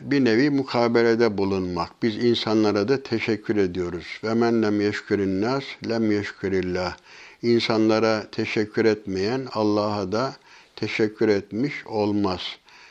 bir 0.00 0.24
nevi 0.24 0.50
mukabelede 0.50 1.38
bulunmak. 1.38 2.02
Biz 2.02 2.16
insanlara 2.16 2.88
da 2.88 3.02
teşekkür 3.02 3.56
ediyoruz. 3.56 4.04
Ve 4.24 4.34
men 4.34 4.62
lem 4.62 4.80
yeşkürün 4.80 5.42
nas 5.42 5.64
lem 5.88 6.10
yeşkürillah. 6.10 6.96
İnsanlara 7.42 8.30
teşekkür 8.32 8.84
etmeyen 8.84 9.46
Allah'a 9.52 10.12
da 10.12 10.36
teşekkür 10.76 11.28
etmiş 11.28 11.86
olmaz. 11.86 12.40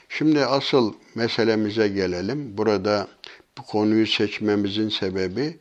Şimdi 0.09 0.45
asıl 0.45 0.93
meselemize 1.15 1.87
gelelim. 1.87 2.57
Burada 2.57 3.07
bu 3.57 3.63
konuyu 3.63 4.07
seçmemizin 4.07 4.89
sebebi 4.89 5.57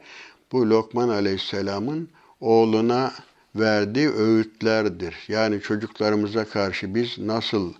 bu 0.53 0.71
Lokman 0.71 1.09
Aleyhisselam'ın 1.09 2.09
oğluna 2.41 3.13
verdiği 3.55 4.11
öğütlerdir. 4.11 5.15
Yani 5.29 5.61
çocuklarımıza 5.61 6.45
karşı 6.45 6.95
biz 6.95 7.19
nasıl 7.19 7.73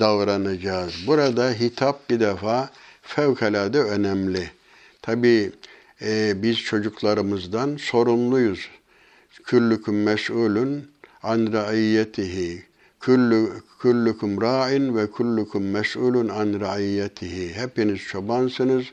davranacağız? 0.00 0.94
Burada 1.06 1.50
hitap 1.50 2.10
bir 2.10 2.20
defa 2.20 2.70
fevkalade 3.02 3.82
önemli. 3.82 4.50
Tabii 5.02 5.52
e, 6.02 6.42
biz 6.42 6.58
çocuklarımızdan 6.58 7.76
sorumluyuz. 7.76 8.68
Küllüküm 9.44 10.02
mes'ulun 10.02 10.90
an 11.22 11.52
raiyetihi. 11.52 12.62
Kullu, 13.00 13.50
kullukum 13.80 14.40
ra'in 14.40 14.96
ve 14.96 15.10
kullukum 15.10 15.70
mes'ulun 15.70 16.28
an 16.28 16.60
raiyetihi. 16.60 17.54
Hepiniz 17.54 18.00
çobansınız. 18.00 18.84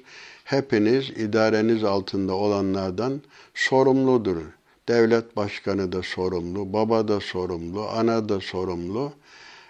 Hepiniz 0.43 1.09
idareniz 1.09 1.83
altında 1.83 2.33
olanlardan 2.33 3.21
sorumludur. 3.53 4.37
Devlet 4.89 5.35
başkanı 5.35 5.91
da 5.91 6.03
sorumlu, 6.03 6.73
baba 6.73 7.07
da 7.07 7.19
sorumlu, 7.19 7.89
ana 7.89 8.29
da 8.29 8.39
sorumlu. 8.39 9.13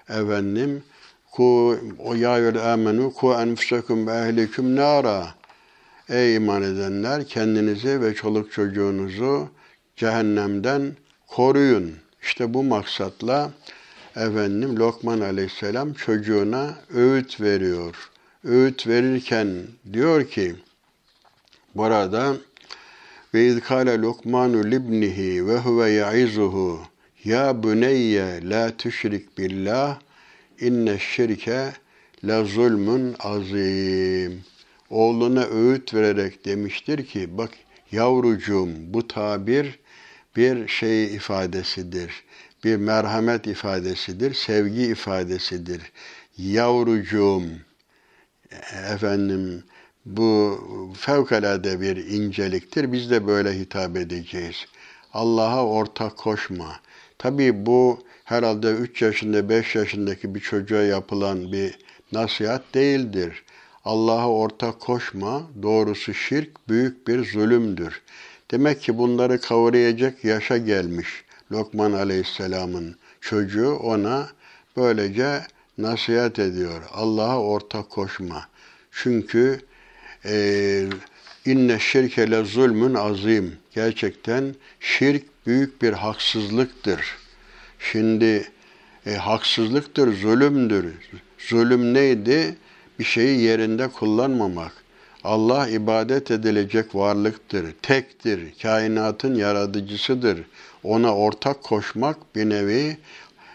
Efendim, 0.09 0.83
ku 1.31 1.77
o 1.99 2.13
ya 2.13 2.71
amenu 2.73 3.13
ku 3.13 3.33
enfusakum 3.33 4.07
ve 4.07 4.11
ehlikum 4.11 4.75
nara. 4.75 5.27
Ey 6.09 6.35
iman 6.35 6.63
edenler 6.63 7.27
kendinizi 7.27 8.01
ve 8.01 8.13
çoluk 8.13 8.51
çocuğunuzu 8.51 9.47
cehennemden 9.95 10.95
koruyun. 11.27 11.95
İşte 12.21 12.53
bu 12.53 12.63
maksatla 12.63 13.51
efendim 14.15 14.79
Lokman 14.79 15.19
Aleyhisselam 15.19 15.93
çocuğuna 15.93 16.75
öğüt 16.93 17.41
veriyor. 17.41 18.09
Öğüt 18.43 18.87
verirken 18.87 19.47
diyor 19.93 20.27
ki 20.27 20.55
burada 21.75 22.35
ve 23.33 23.45
izkâle 23.47 24.01
Lokmanu 24.01 24.71
libnihi 24.71 25.47
ve 25.47 25.57
huve 25.57 25.89
ya'izuhu 25.89 26.79
ya 27.23 27.63
buneyye 27.63 28.49
la 28.49 28.77
tüşrik 28.77 29.37
billah 29.37 29.99
inne 30.59 30.99
şirke 30.99 31.73
la 32.23 32.43
zulmun 32.43 33.15
azim. 33.19 34.43
Oğluna 34.89 35.45
öğüt 35.45 35.93
vererek 35.93 36.45
demiştir 36.45 37.05
ki 37.05 37.37
bak 37.37 37.51
yavrucuğum 37.91 38.69
bu 38.87 39.07
tabir 39.07 39.79
bir 40.35 40.67
şey 40.67 41.15
ifadesidir. 41.15 42.23
Bir 42.63 42.75
merhamet 42.75 43.47
ifadesidir, 43.47 44.33
sevgi 44.33 44.81
ifadesidir. 44.81 45.81
Yavrucuğum 46.37 47.43
efendim 48.93 49.63
bu 50.17 50.59
fevkalade 50.97 51.81
bir 51.81 51.97
inceliktir. 51.97 52.91
Biz 52.91 53.11
de 53.11 53.27
böyle 53.27 53.59
hitap 53.59 53.97
edeceğiz. 53.97 54.65
Allah'a 55.13 55.65
ortak 55.65 56.17
koşma. 56.17 56.79
Tabii 57.17 57.65
bu 57.65 57.99
herhalde 58.23 58.71
3 58.71 59.01
yaşında 59.01 59.49
5 59.49 59.75
yaşındaki 59.75 60.35
bir 60.35 60.39
çocuğa 60.39 60.81
yapılan 60.81 61.51
bir 61.51 61.79
nasihat 62.11 62.73
değildir. 62.73 63.43
Allah'a 63.85 64.29
ortak 64.29 64.79
koşma, 64.79 65.43
doğrusu 65.61 66.13
şirk 66.13 66.69
büyük 66.69 67.07
bir 67.07 67.31
zulümdür. 67.31 68.01
Demek 68.51 68.81
ki 68.81 68.97
bunları 68.97 69.41
kavrayacak 69.41 70.23
yaşa 70.23 70.57
gelmiş 70.57 71.23
Lokman 71.51 71.91
Aleyhisselam'ın 71.91 72.95
çocuğu 73.21 73.75
ona 73.75 74.29
böylece 74.77 75.41
nasihat 75.77 76.39
ediyor. 76.39 76.81
Allah'a 76.93 77.41
ortak 77.41 77.89
koşma. 77.89 78.43
Çünkü 78.91 79.59
inne 81.45 81.79
şirke 81.79 82.31
le 82.31 82.43
zulmün 82.43 82.93
azim. 82.93 83.57
Gerçekten 83.75 84.55
şirk 84.79 85.23
büyük 85.45 85.81
bir 85.81 85.93
haksızlıktır. 85.93 87.17
Şimdi 87.79 88.51
e, 89.05 89.15
haksızlıktır, 89.15 90.17
zulümdür. 90.21 90.85
Zulüm 91.37 91.93
neydi? 91.93 92.55
Bir 92.99 93.03
şeyi 93.03 93.41
yerinde 93.41 93.87
kullanmamak. 93.87 94.71
Allah 95.23 95.67
ibadet 95.67 96.31
edilecek 96.31 96.95
varlıktır, 96.95 97.65
tektir, 97.81 98.39
kainatın 98.61 99.35
yaratıcısıdır. 99.35 100.39
Ona 100.83 101.15
ortak 101.15 101.63
koşmak 101.63 102.35
bir 102.35 102.49
nevi 102.49 102.97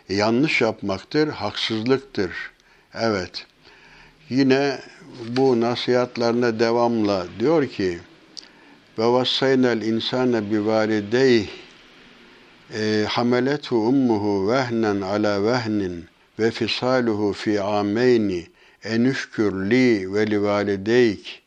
yanlış 0.09 0.61
yapmaktır, 0.61 1.29
haksızlıktır. 1.29 2.31
Evet. 2.95 3.47
Yine 4.31 4.79
bu 5.29 5.61
nasihatlarına 5.61 6.61
devamla 6.61 7.27
diyor 7.41 7.67
ki 7.67 7.99
ve 8.99 9.07
vassaynel 9.07 9.83
insane 9.83 10.51
bi 10.51 10.67
valideyh 10.67 11.49
e, 12.75 13.05
hameletu 13.09 13.77
ummuhu 13.77 14.49
vehnen 14.49 15.01
ala 15.01 15.45
vehnin 15.45 16.05
ve 16.39 16.51
fisaluhu 16.51 17.33
fi 17.33 17.61
ameyni 17.61 18.47
enüşkür 18.85 19.71
li 19.71 20.15
ve 20.15 20.31
li 20.31 20.43
valideyk 20.43 21.43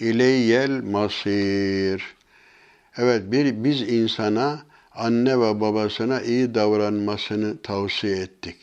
ileyyel 0.00 0.70
masir. 0.70 2.02
Evet 2.96 3.22
bir 3.32 3.64
biz 3.64 3.80
insana 3.80 4.62
anne 4.94 5.40
ve 5.40 5.60
babasına 5.60 6.20
iyi 6.20 6.54
davranmasını 6.54 7.62
tavsiye 7.62 8.16
ettik. 8.16 8.56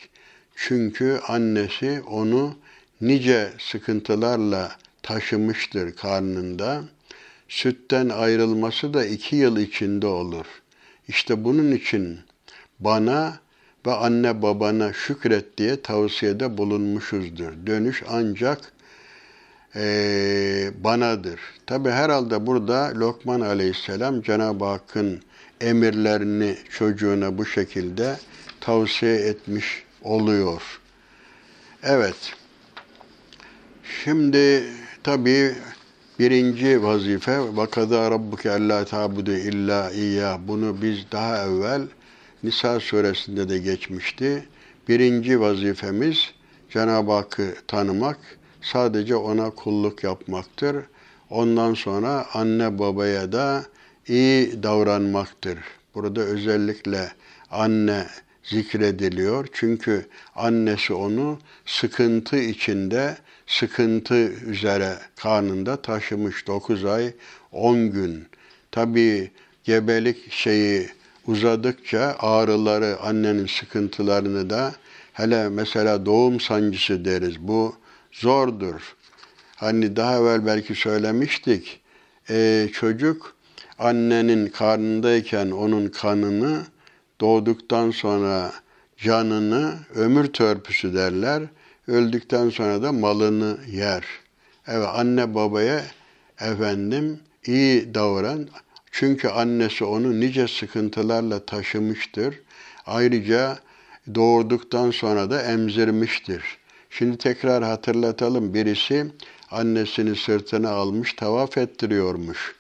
Çünkü 0.56 1.20
annesi 1.28 2.02
onu 2.08 2.56
nice 3.08 3.54
sıkıntılarla 3.60 4.72
taşımıştır 5.04 5.96
karnında. 5.96 6.84
Sütten 7.50 8.10
ayrılması 8.10 8.94
da 8.94 9.06
iki 9.06 9.36
yıl 9.36 9.58
içinde 9.58 10.08
olur. 10.08 10.46
İşte 11.08 11.44
bunun 11.44 11.72
için 11.72 12.20
bana 12.80 13.40
ve 13.86 13.94
anne 13.94 14.42
babana 14.42 14.94
şükret 14.94 15.58
diye 15.58 15.82
tavsiyede 15.82 16.58
bulunmuşuzdur. 16.58 17.54
Dönüş 17.68 18.04
ancak 18.10 18.60
e, 19.76 20.72
banadır. 20.84 21.40
Tabi 21.66 21.90
herhalde 21.90 22.48
burada 22.48 22.92
Lokman 22.96 23.42
Aleyhisselam 23.42 24.22
Cenab-ı 24.22 24.66
Hakk'ın 24.66 25.22
emirlerini 25.62 26.58
çocuğuna 26.70 27.38
bu 27.38 27.46
şekilde 27.46 28.18
tavsiye 28.62 29.16
etmiş 29.16 29.84
oluyor. 30.04 30.80
Evet. 31.84 32.43
Şimdi 33.84 34.64
tabii 35.04 35.56
birinci 36.20 36.84
vazife 36.84 37.40
vakada 37.56 38.12
rabbuke 38.12 38.52
alla 38.52 38.86
tabudu 38.86 39.32
illa 39.32 39.92
iyyah. 39.92 40.40
Bunu 40.48 40.82
biz 40.82 41.06
daha 41.12 41.46
evvel 41.46 41.82
Nisa 42.44 42.80
suresinde 42.80 43.50
de 43.50 43.58
geçmişti. 43.58 44.44
Birinci 44.88 45.40
vazifemiz 45.40 46.32
Cenab-ı 46.70 47.12
Hakk'ı 47.12 47.56
tanımak, 47.68 48.18
sadece 48.62 49.16
ona 49.16 49.50
kulluk 49.50 50.04
yapmaktır. 50.04 50.76
Ondan 51.30 51.74
sonra 51.74 52.26
anne 52.34 52.80
babaya 52.80 53.32
da 53.32 53.64
iyi 54.08 54.64
davranmaktır. 54.64 55.60
Burada 55.96 56.22
özellikle 56.22 57.12
anne 57.52 58.08
zikrediliyor. 58.44 59.48
Çünkü 59.54 60.08
annesi 60.36 60.94
onu 60.94 61.40
sıkıntı 61.66 62.38
içinde 62.38 63.18
sıkıntı 63.48 64.16
üzere 64.26 64.98
karnında 65.16 65.82
taşımış 65.82 66.48
9 66.48 66.86
ay 66.86 67.14
10 67.52 67.92
gün. 67.92 68.26
Tabii 68.72 69.32
gebelik 69.64 70.32
şeyi 70.32 70.90
uzadıkça 71.28 72.16
ağrıları, 72.20 72.98
annenin 73.02 73.46
sıkıntılarını 73.46 74.50
da 74.50 74.74
hele 75.14 75.50
mesela 75.50 76.06
doğum 76.06 76.40
sancısı 76.40 77.06
deriz. 77.06 77.40
Bu 77.40 77.76
zordur. 78.12 78.96
Hani 79.56 79.96
daha 79.96 80.18
evvel 80.18 80.46
belki 80.46 80.76
söylemiştik. 80.76 81.82
E, 82.30 82.70
çocuk 82.74 83.36
annenin 83.80 84.48
karnındayken 84.48 85.52
onun 85.52 85.88
kanını 85.88 86.62
doğduktan 87.22 87.92
sonra 87.92 88.52
canını 88.98 89.74
ömür 89.96 90.26
törpüsü 90.26 90.94
derler. 90.94 91.44
Öldükten 91.88 92.50
sonra 92.50 92.82
da 92.84 92.92
malını 92.92 93.58
yer. 93.72 94.04
Evet 94.68 94.88
anne 94.94 95.36
babaya 95.36 95.84
efendim 96.40 97.20
iyi 97.46 97.94
davran. 97.94 98.48
Çünkü 98.92 99.28
annesi 99.28 99.84
onu 99.86 100.20
nice 100.20 100.48
sıkıntılarla 100.48 101.46
taşımıştır. 101.46 102.40
Ayrıca 102.86 103.60
doğurduktan 104.16 104.92
sonra 104.92 105.30
da 105.30 105.42
emzirmiştir. 105.42 106.44
Şimdi 106.90 107.18
tekrar 107.18 107.64
hatırlatalım. 107.64 108.54
Birisi 108.54 109.06
annesini 109.52 110.16
sırtına 110.16 110.70
almış 110.70 111.14
tavaf 111.14 111.58
ettiriyormuş. 111.58 112.56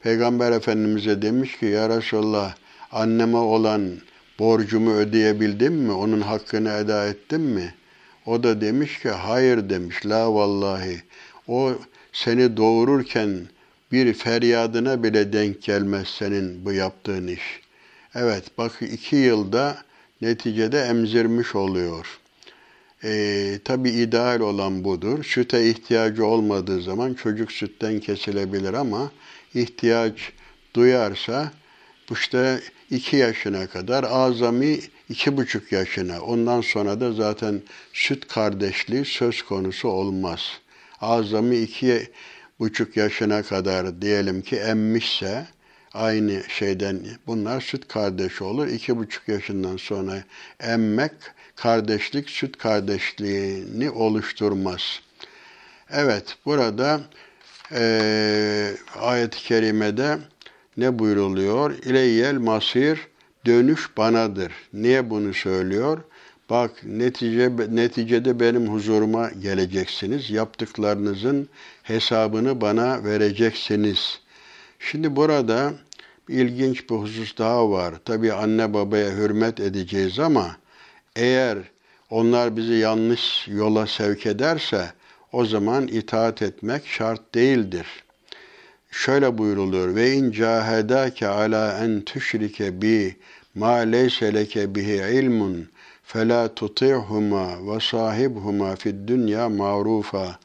Peygamber 0.00 0.52
Efendimiz'e 0.52 1.22
demiş 1.22 1.58
ki 1.58 1.66
ya 1.66 1.88
Resulallah 1.88 2.54
anneme 2.92 3.36
olan 3.36 3.92
borcumu 4.38 4.94
ödeyebildim 4.94 5.74
mi? 5.74 5.92
Onun 5.92 6.20
hakkını 6.20 6.72
eda 6.72 7.06
ettim 7.06 7.42
mi? 7.42 7.74
O 8.26 8.42
da 8.42 8.60
demiş 8.60 8.98
ki 8.98 9.10
hayır 9.10 9.70
demiş 9.70 10.06
la 10.06 10.34
vallahi. 10.34 11.02
O 11.48 11.72
seni 12.12 12.56
doğururken 12.56 13.48
bir 13.92 14.14
feryadına 14.14 15.02
bile 15.02 15.32
denk 15.32 15.62
gelmez 15.62 16.08
senin 16.08 16.64
bu 16.64 16.72
yaptığın 16.72 17.26
iş. 17.26 17.60
Evet 18.14 18.44
bak 18.58 18.72
iki 18.92 19.16
yılda 19.16 19.78
neticede 20.20 20.80
emzirmiş 20.80 21.54
oluyor. 21.54 22.18
Ee, 23.04 23.58
Tabi 23.64 23.90
ideal 23.90 24.40
olan 24.40 24.84
budur. 24.84 25.24
Süte 25.24 25.70
ihtiyacı 25.70 26.26
olmadığı 26.26 26.82
zaman 26.82 27.14
çocuk 27.14 27.52
sütten 27.52 28.00
kesilebilir 28.00 28.74
ama 28.74 29.10
ihtiyaç 29.54 30.32
duyarsa 30.74 31.52
işte 32.12 32.60
iki 32.90 33.16
yaşına 33.16 33.66
kadar 33.66 34.04
azami 34.04 34.80
iki 35.08 35.36
buçuk 35.36 35.72
yaşına 35.72 36.20
ondan 36.20 36.60
sonra 36.60 37.00
da 37.00 37.12
zaten 37.12 37.62
süt 37.92 38.28
kardeşliği 38.28 39.04
söz 39.04 39.42
konusu 39.42 39.88
olmaz. 39.88 40.40
Azami 41.00 41.56
iki 41.56 42.10
buçuk 42.58 42.96
yaşına 42.96 43.42
kadar 43.42 44.02
diyelim 44.02 44.42
ki 44.42 44.56
emmişse 44.56 45.46
aynı 45.94 46.42
şeyden 46.48 47.00
bunlar 47.26 47.60
süt 47.60 47.88
kardeşi 47.88 48.44
olur. 48.44 48.66
İki 48.66 48.96
buçuk 48.96 49.28
yaşından 49.28 49.76
sonra 49.76 50.24
emmek 50.60 51.12
kardeşlik 51.56 52.30
süt 52.30 52.58
kardeşliğini 52.58 53.90
oluşturmaz. 53.90 55.00
Evet 55.90 56.36
burada 56.44 57.00
e, 57.72 58.74
ayet-i 59.00 59.38
kerimede 59.38 60.18
ne 60.76 60.98
buyruluyor? 60.98 61.78
İleyyel 61.78 62.38
masir 62.38 62.98
dönüş 63.46 63.96
banadır. 63.96 64.52
Niye 64.72 65.10
bunu 65.10 65.34
söylüyor? 65.34 65.98
Bak 66.50 66.70
netice, 66.84 67.52
neticede 67.70 68.40
benim 68.40 68.68
huzuruma 68.68 69.30
geleceksiniz. 69.30 70.30
Yaptıklarınızın 70.30 71.48
hesabını 71.82 72.60
bana 72.60 73.04
vereceksiniz. 73.04 74.20
Şimdi 74.78 75.16
burada 75.16 75.72
ilginç 76.28 76.90
bir 76.90 76.94
husus 76.94 77.38
daha 77.38 77.70
var. 77.70 77.94
Tabi 78.04 78.32
anne 78.32 78.74
babaya 78.74 79.10
hürmet 79.10 79.60
edeceğiz 79.60 80.18
ama 80.18 80.56
eğer 81.16 81.58
onlar 82.10 82.56
bizi 82.56 82.72
yanlış 82.74 83.48
yola 83.48 83.86
sevk 83.86 84.26
ederse 84.26 84.92
o 85.32 85.44
zaman 85.44 85.86
itaat 85.86 86.42
etmek 86.42 86.86
şart 86.86 87.34
değildir. 87.34 88.03
Şöyle 88.96 89.38
buyruluyor 89.38 89.94
ve 89.94 90.12
in 90.12 90.30
cahedake 90.32 91.28
ala 91.28 91.78
en 91.84 92.00
tüşrike 92.00 92.82
bi 92.82 93.16
ma 93.54 93.72
leyse 93.76 94.34
leke 94.34 94.74
bihi 94.74 95.18
ilmun 95.18 95.68
fela 96.04 96.54
tuti'huma 96.54 97.46
ve 97.66 97.80
sahibhuma 97.80 98.76
fid 98.76 99.08
dunya 99.08 99.48
ma'rufa 99.48 100.38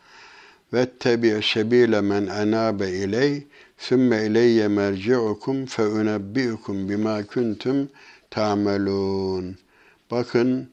vettebi' 0.74 1.42
sebile 1.44 2.02
men 2.02 2.28
enabe 2.28 2.90
iley 2.90 3.44
sümme 3.78 4.26
ileyye 4.26 4.68
merci'ukum 4.68 5.66
fe 5.66 5.84
unebbi'ukum 5.84 6.90
bima 6.90 7.26
kuntum 7.26 7.90
ta'melun. 8.30 9.58
Bakın 10.12 10.70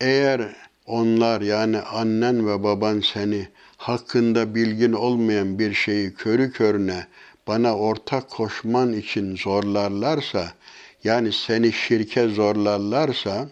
eğer 0.00 0.56
onlar 0.86 1.40
yani 1.40 1.78
annen 1.78 2.48
ve 2.48 2.62
baban 2.62 3.00
seni 3.00 3.48
hakkında 3.78 4.54
bilgin 4.54 4.92
olmayan 4.92 5.58
bir 5.58 5.74
şeyi 5.74 6.14
körü 6.14 6.52
körüne 6.52 7.06
bana 7.46 7.76
ortak 7.76 8.30
koşman 8.30 8.92
için 8.92 9.36
zorlarlarsa, 9.36 10.52
yani 11.04 11.32
seni 11.32 11.72
şirke 11.72 12.28
zorlarlarsa, 12.28 13.48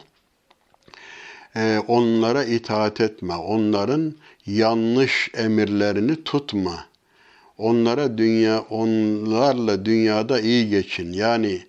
e, 1.57 1.79
onlara 1.89 2.45
itaat 2.45 3.01
etme, 3.01 3.35
onların 3.37 4.15
yanlış 4.47 5.31
emirlerini 5.35 6.25
tutma. 6.25 6.87
Onlara 7.59 8.19
dünya, 8.19 8.61
onlarla 8.61 9.85
dünyada 9.85 10.41
iyi 10.41 10.69
geçin. 10.69 11.13
Yani 11.13 11.61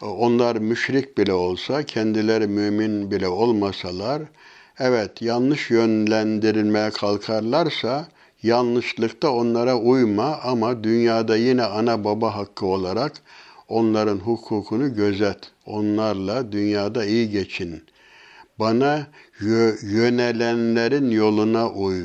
onlar 0.00 0.56
müşrik 0.56 1.18
bile 1.18 1.32
olsa, 1.32 1.82
kendileri 1.82 2.46
mümin 2.46 3.10
bile 3.10 3.28
olmasalar, 3.28 4.22
evet 4.78 5.22
yanlış 5.22 5.70
yönlendirilmeye 5.70 6.90
kalkarlarsa 6.90 8.08
yanlışlıkta 8.42 9.30
onlara 9.30 9.76
uyma 9.76 10.38
ama 10.42 10.84
dünyada 10.84 11.36
yine 11.36 11.64
ana 11.64 12.04
baba 12.04 12.36
hakkı 12.36 12.66
olarak 12.66 13.12
onların 13.68 14.18
hukukunu 14.18 14.94
gözet. 14.94 15.38
Onlarla 15.66 16.52
dünyada 16.52 17.04
iyi 17.04 17.30
geçin. 17.30 17.82
Bana 18.58 19.06
yönelenlerin 19.82 21.10
yoluna 21.10 21.70
uy. 21.70 22.02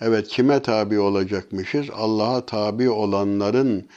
Evet 0.00 0.28
kime 0.28 0.62
tabi 0.62 0.98
olacakmışız? 0.98 1.86
Allah'a 1.94 2.46
tabi 2.46 2.90
olanların 2.90 3.88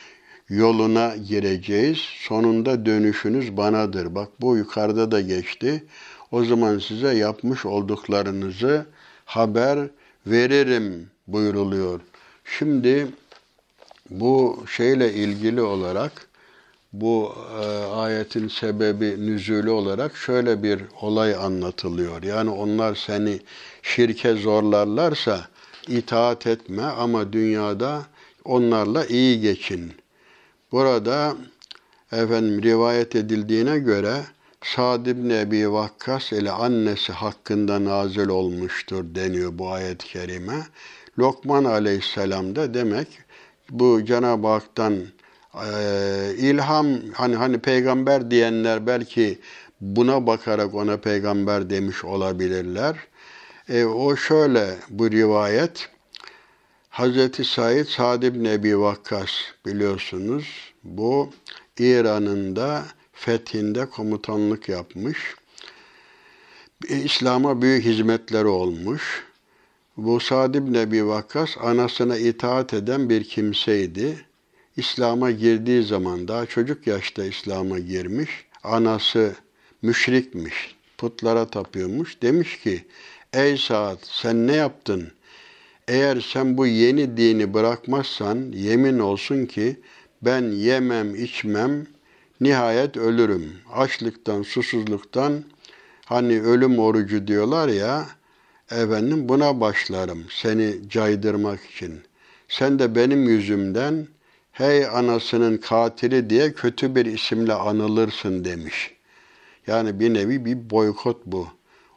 yoluna 0.50 1.16
gireceğiz. 1.16 1.98
Sonunda 2.28 2.86
dönüşünüz 2.86 3.58
banadır. 3.58 4.16
Bak 4.16 4.30
bu 4.42 4.58
yukarıda 4.58 5.12
da 5.12 5.22
geçti. 5.22 5.84
O 6.32 6.44
zaman 6.44 6.80
size 6.80 7.18
yapmış 7.18 7.66
olduklarınızı 7.66 8.86
haber 9.26 9.80
veririm 10.28 11.10
buyuruluyor. 11.28 12.00
Şimdi 12.58 13.08
bu 14.10 14.64
şeyle 14.76 15.14
ilgili 15.14 15.62
olarak 15.62 16.28
bu 16.94 17.36
e, 17.62 17.66
ayetin 17.86 18.48
sebebi 18.48 19.26
nüzulü 19.28 19.70
olarak 19.70 20.18
şöyle 20.18 20.64
bir 20.64 20.82
olay 21.02 21.36
anlatılıyor. 21.36 22.24
Yani 22.24 22.50
onlar 22.50 22.96
seni 22.96 23.40
şirke 23.82 24.34
zorlarlarsa 24.34 25.48
itaat 25.88 26.48
etme 26.48 26.84
ama 26.84 27.34
dünyada 27.34 28.04
onlarla 28.46 29.06
iyi 29.06 29.42
geçin. 29.42 29.94
Burada 30.72 31.36
efendim 32.12 32.64
rivayet 32.64 33.16
edildiğine 33.16 33.80
göre 33.80 34.22
Sa'd 34.66 35.06
ibn 35.06 35.30
Ebi 35.30 35.72
Vakkas 35.72 36.32
ile 36.32 36.52
annesi 36.52 37.14
hakkında 37.14 37.86
nazil 37.86 38.28
olmuştur 38.28 39.16
deniyor 39.16 39.58
bu 39.58 39.72
ayet-i 39.72 40.08
kerime. 40.08 40.68
Lokman 41.20 41.64
aleyhisselam 41.64 42.56
da 42.56 42.74
demek 42.74 43.08
bu 43.70 44.06
Cenab-ı 44.06 44.48
Hak'tan 44.48 44.94
e, 45.54 45.70
ilham 46.38 46.88
hani 47.14 47.36
hani 47.36 47.60
peygamber 47.60 48.32
diyenler 48.32 48.88
belki 48.88 49.40
buna 49.82 50.28
bakarak 50.28 50.74
ona 50.76 50.98
peygamber 50.98 51.70
demiş 51.70 52.06
olabilirler. 52.06 52.96
E, 53.70 53.86
o 53.86 54.16
şöyle 54.16 54.76
bu 54.90 55.12
rivayet 55.12 55.90
Hazreti 56.90 57.44
Said 57.44 57.86
Sa'd 57.86 58.24
ibn 58.24 58.46
Ebi 58.46 58.80
Vakkas 58.80 59.32
biliyorsunuz 59.66 60.74
bu 60.84 61.30
İran'ın 61.80 62.56
da 62.56 62.86
fethinde 63.16 63.86
komutanlık 63.86 64.70
yapmış. 64.70 65.36
İslam'a 66.90 67.62
büyük 67.62 67.86
hizmetleri 67.86 68.48
olmuş. 68.48 69.26
Bu 69.98 70.20
Sa'd 70.20 70.56
ibn 70.56 70.74
Ebi 70.74 71.08
Vakkas 71.08 71.58
anasına 71.58 72.18
itaat 72.18 72.74
eden 72.74 73.10
bir 73.10 73.24
kimseydi. 73.24 74.26
İslam'a 74.78 75.32
girdiği 75.32 75.84
zaman 75.84 76.28
daha 76.28 76.46
çocuk 76.46 76.88
yaşta 76.88 77.24
İslam'a 77.24 77.80
girmiş. 77.80 78.30
Anası 78.64 79.36
müşrikmiş, 79.82 80.76
putlara 80.98 81.48
tapıyormuş. 81.48 82.22
Demiş 82.22 82.60
ki, 82.60 82.86
ey 83.34 83.58
Sa'd 83.58 83.98
sen 84.02 84.48
ne 84.48 84.56
yaptın? 84.56 85.12
Eğer 85.88 86.22
sen 86.22 86.58
bu 86.58 86.68
yeni 86.68 87.18
dini 87.18 87.54
bırakmazsan 87.54 88.52
yemin 88.52 89.00
olsun 89.00 89.46
ki 89.46 89.80
ben 90.22 90.52
yemem 90.52 91.16
içmem 91.16 91.88
nihayet 92.42 92.98
ölürüm. 92.98 93.54
Açlıktan, 93.74 94.42
susuzluktan 94.42 95.44
hani 96.06 96.42
ölüm 96.42 96.80
orucu 96.80 97.28
diyorlar 97.28 97.68
ya 97.68 98.06
efendim 98.72 99.30
buna 99.30 99.62
başlarım 99.62 100.26
seni 100.30 100.90
caydırmak 100.90 101.66
için. 101.66 102.02
Sen 102.48 102.80
de 102.80 102.96
benim 102.96 103.30
yüzümden 103.30 104.08
hey 104.52 104.86
anasının 104.86 105.58
katili 105.58 106.30
diye 106.30 106.54
kötü 106.54 106.96
bir 106.96 107.06
isimle 107.06 107.54
anılırsın 107.54 108.46
demiş. 108.46 108.92
Yani 109.68 110.00
bir 110.00 110.14
nevi 110.14 110.46
bir 110.46 110.70
boykot 110.70 111.26
bu. 111.26 111.48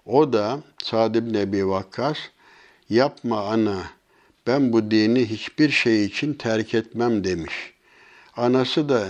O 0.06 0.32
da 0.32 0.60
Sa'd 0.82 1.14
ibn 1.14 1.34
Ebi 1.34 1.68
Vakkas 1.68 2.18
yapma 2.90 3.40
ana 3.40 3.82
ben 4.46 4.72
bu 4.72 4.90
dini 4.90 5.30
hiçbir 5.30 5.70
şey 5.70 6.04
için 6.04 6.34
terk 6.34 6.74
etmem 6.74 7.24
demiş. 7.24 7.74
Anası 8.36 8.88
da 8.88 9.08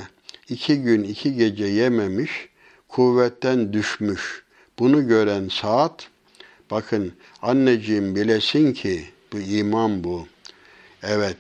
iki 0.49 0.83
gün 0.83 1.05
iki 1.05 1.35
gece 1.35 1.65
yememiş, 1.65 2.49
kuvvetten 2.89 3.73
düşmüş. 3.73 4.45
Bunu 4.79 5.09
gören 5.09 5.49
saat, 5.49 6.09
bakın 6.71 7.13
anneciğim 7.43 8.15
bilesin 8.15 8.73
ki 8.73 9.05
bu 9.33 9.39
iman 9.39 10.05
bu. 10.05 10.27
Evet, 11.03 11.39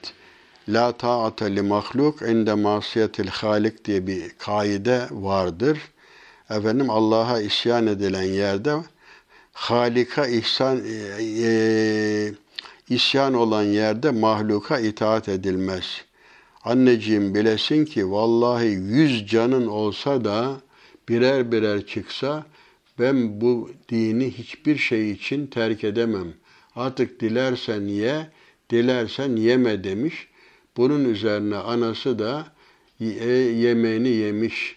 la 0.68 0.92
ta'ate 0.92 1.56
li 1.56 1.62
mahluk 1.62 2.22
inde 2.22 2.54
masiyetil 2.54 3.26
halik 3.28 3.84
diye 3.84 4.06
bir 4.06 4.30
kaide 4.38 5.06
vardır. 5.10 5.78
Efendim 6.50 6.90
Allah'a 6.90 7.40
isyan 7.40 7.86
edilen 7.86 8.22
yerde 8.22 8.76
Halika 9.52 10.26
ihsan 10.26 10.82
e, 10.86 11.22
e, 11.44 12.32
isyan 12.88 13.34
olan 13.34 13.62
yerde 13.62 14.10
mahluka 14.10 14.78
itaat 14.78 15.28
edilmez. 15.28 16.04
Anneciğim 16.68 17.34
bilesin 17.34 17.84
ki 17.84 18.10
vallahi 18.10 18.66
yüz 18.66 19.26
canın 19.26 19.66
olsa 19.66 20.24
da 20.24 20.56
birer 21.08 21.52
birer 21.52 21.86
çıksa 21.86 22.46
ben 22.98 23.40
bu 23.40 23.70
dini 23.88 24.30
hiçbir 24.30 24.76
şey 24.76 25.10
için 25.10 25.46
terk 25.46 25.84
edemem. 25.84 26.34
Artık 26.76 27.20
dilersen 27.20 27.80
ye, 27.80 28.30
dilersen 28.70 29.36
yeme 29.36 29.84
demiş. 29.84 30.28
Bunun 30.76 31.04
üzerine 31.04 31.56
anası 31.56 32.18
da 32.18 32.46
yemeğini 33.00 34.08
yemiş. 34.08 34.76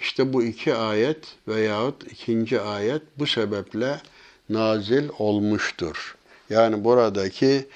İşte 0.00 0.32
bu 0.32 0.42
iki 0.42 0.74
ayet 0.74 1.18
veyahut 1.48 2.12
ikinci 2.12 2.60
ayet 2.60 3.02
bu 3.18 3.26
sebeple 3.26 4.00
nazil 4.48 5.08
olmuştur. 5.18 6.16
Yani 6.50 6.84
buradaki 6.84 7.66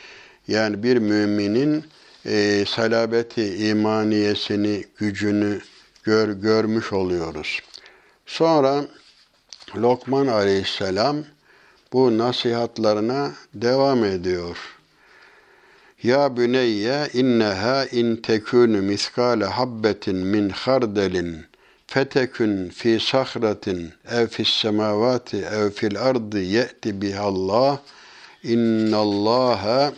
yani 0.48 0.82
bir 0.82 0.96
müminin 0.96 1.84
e, 2.28 2.64
salabeti 2.64 3.68
imaniyesini, 3.68 4.84
gücünü 4.96 5.60
gör, 6.02 6.28
görmüş 6.28 6.92
oluyoruz. 6.92 7.60
Sonra 8.26 8.84
Lokman 9.76 10.26
aleyhisselam 10.26 11.24
bu 11.92 12.18
nasihatlarına 12.18 13.32
devam 13.54 14.04
ediyor. 14.04 14.56
Ya 16.02 16.36
büneyye 16.36 17.08
inneha 17.12 17.84
in 17.84 18.16
tekunu 18.16 18.82
miskale 18.82 19.44
habbetin 19.44 20.16
min 20.16 20.48
hardelin 20.48 21.44
fetekün 21.86 22.68
fi 22.68 23.00
sahratin 23.00 23.92
ev 24.10 24.26
fis 24.26 24.48
semavati 24.48 25.36
ev 25.36 25.70
fil 25.70 26.00
ardı 26.00 26.40
ye'ti 26.40 27.02
bihallah 27.02 27.78
innallaha 28.42 29.92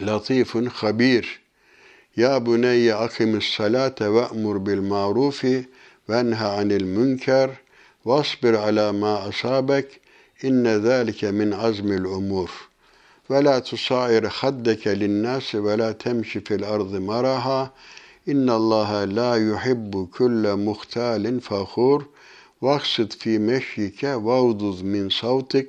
latifun 0.00 0.66
habir 0.66 1.40
ya 2.16 2.46
buneyye 2.46 2.94
akimis 2.94 3.44
salate 3.44 4.14
ve'mur 4.14 4.66
bil 4.66 4.80
marufi 4.80 5.68
venha 6.08 6.48
anil 6.60 6.84
münker 6.84 7.50
vasbir 8.04 8.54
ala 8.54 8.92
ma 8.92 9.14
asabek 9.28 10.00
inne 10.42 10.78
zâlike 10.78 11.30
min 11.32 11.50
azmil 11.52 12.04
umur 12.04 12.50
ve 13.30 13.44
la 13.44 13.62
tusair 13.62 14.24
haddeke 14.24 15.00
linnâsi 15.00 15.64
ve 15.64 15.78
la 15.78 15.98
temşi 15.98 16.40
fil 16.44 16.64
ardı 16.64 17.00
maraha 17.00 17.72
İnna 18.26 18.52
Allah 18.52 19.06
la 19.06 19.36
yuhibbu 19.36 20.10
kulle 20.10 20.54
muhtalin 20.54 21.38
fakhur. 21.38 22.02
Vaksit 22.62 23.16
fi 23.16 23.38
meşyike 23.38 24.24
vavduz 24.24 24.82
min 24.82 25.08
savtik. 25.08 25.68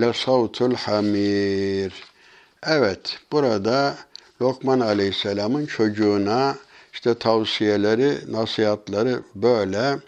Le 0.00 0.12
savtul 0.12 0.74
hamir. 0.74 1.92
Evet, 2.66 3.18
burada 3.32 3.96
Lokman 4.42 4.80
Aleyhisselam'ın 4.80 5.66
çocuğuna 5.66 6.56
işte 6.92 7.14
tavsiyeleri, 7.14 8.32
nasihatleri 8.32 9.16
böyle. 9.34 9.98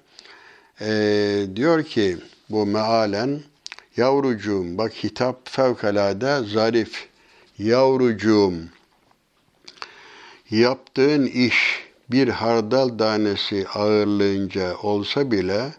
Ee, 0.80 1.46
diyor 1.56 1.84
ki 1.84 2.16
bu 2.50 2.66
mealen 2.66 3.40
yavrucuğum 3.96 4.78
bak 4.78 4.92
hitap 4.92 5.48
fevkalade 5.50 6.48
zarif. 6.48 7.08
Yavrucuğum 7.58 8.54
Yaptığın 10.50 11.26
iş 11.26 11.84
bir 12.10 12.28
hardal 12.28 12.88
tanesi 12.98 13.66
ağırlığınca 13.74 14.76
olsa 14.76 15.30
bile 15.30 15.72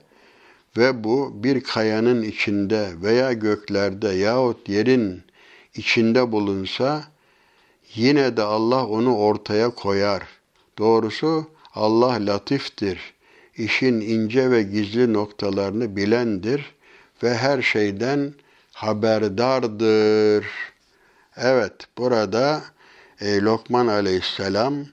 ve 0.78 1.04
bu 1.04 1.32
bir 1.44 1.64
kayanın 1.64 2.24
içinde 2.24 2.90
veya 3.02 3.34
göklerde 3.34 4.10
yahut 4.10 4.70
yerin 4.70 5.24
içinde 5.76 6.32
bulunsa 6.32 7.04
yine 7.96 8.38
de 8.38 8.42
Allah 8.44 8.88
onu 8.88 9.18
ortaya 9.18 9.70
koyar. 9.70 10.24
Doğrusu 10.78 11.50
Allah 11.76 12.18
latiftir. 12.20 13.14
İşin 13.58 14.02
ince 14.02 14.52
ve 14.52 14.64
gizli 14.64 15.14
noktalarını 15.14 15.96
bilendir 15.96 16.76
ve 17.24 17.36
her 17.36 17.62
şeyden 17.62 18.34
haberdardır. 18.74 20.46
Evet, 21.38 21.74
burada 21.98 22.64
e, 23.22 23.42
Lokman 23.42 23.88
aleyhisselam 23.88 24.86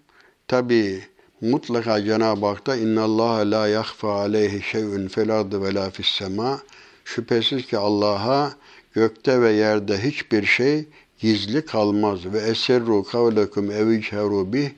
tabi 0.49 1.03
mutlaka 1.40 2.05
Cenab-ı 2.05 2.46
Hak'ta 2.46 2.77
inna 2.77 3.03
Allah 3.03 3.51
la 3.51 3.68
yahfa 3.68 4.20
aleyhi 4.20 4.62
şey'un 4.62 5.09
fil 5.09 5.31
ardı 5.31 5.62
ve 5.62 5.75
la 5.75 5.90
fis 5.90 6.07
sema 6.07 6.61
şüphesiz 7.05 7.66
ki 7.66 7.79
Allah'a 7.79 8.53
gökte 8.92 9.40
ve 9.40 9.53
yerde 9.53 10.05
hiçbir 10.05 10.44
şey 10.44 10.85
gizli 11.18 11.64
kalmaz 11.64 12.27
ve 12.33 12.38
eserru 12.38 13.05
kavlekum 13.05 13.70
evicheru 13.70 14.53
bih 14.53 14.70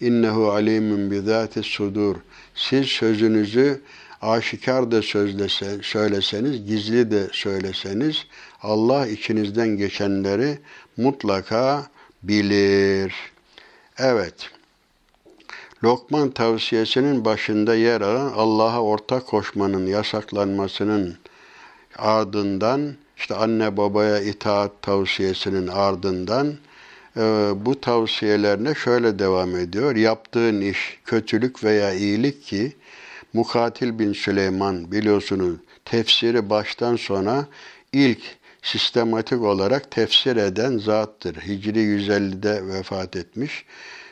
innehu 0.00 0.50
alimun 0.50 1.10
bi 1.10 1.20
zati 1.20 1.62
sudur. 1.62 2.16
Siz 2.54 2.86
sözünüzü 2.86 3.80
aşikar 4.22 4.90
da 4.90 5.02
sözlese, 5.02 5.78
söyleseniz, 5.82 6.66
gizli 6.66 7.10
de 7.10 7.28
söyleseniz 7.32 8.26
Allah 8.62 9.06
içinizden 9.06 9.68
geçenleri 9.68 10.58
mutlaka 10.96 11.86
bilir. 12.22 13.14
Evet. 13.98 14.55
Lokman 15.84 16.30
tavsiyesinin 16.30 17.24
başında 17.24 17.74
yer 17.74 18.00
alan 18.00 18.32
Allah'a 18.36 18.82
ortak 18.82 19.26
koşmanın 19.26 19.86
yasaklanmasının 19.86 21.16
ardından 21.96 22.94
işte 23.16 23.34
anne 23.34 23.76
babaya 23.76 24.20
itaat 24.20 24.82
tavsiyesinin 24.82 25.66
ardından 25.66 26.54
e, 27.16 27.52
bu 27.56 27.80
tavsiyelerine 27.80 28.74
şöyle 28.74 29.18
devam 29.18 29.56
ediyor. 29.56 29.96
Yaptığın 29.96 30.60
iş 30.60 31.00
kötülük 31.04 31.64
veya 31.64 31.94
iyilik 31.94 32.42
ki 32.42 32.76
Mukatil 33.32 33.98
bin 33.98 34.12
Süleyman 34.12 34.92
biliyorsunuz 34.92 35.56
tefsiri 35.84 36.50
baştan 36.50 36.96
sona 36.96 37.46
ilk 37.92 38.20
sistematik 38.62 39.42
olarak 39.42 39.90
tefsir 39.90 40.36
eden 40.36 40.78
zattır. 40.78 41.36
Hicri 41.36 41.78
150'de 41.78 42.66
vefat 42.66 43.16
etmiş. 43.16 43.64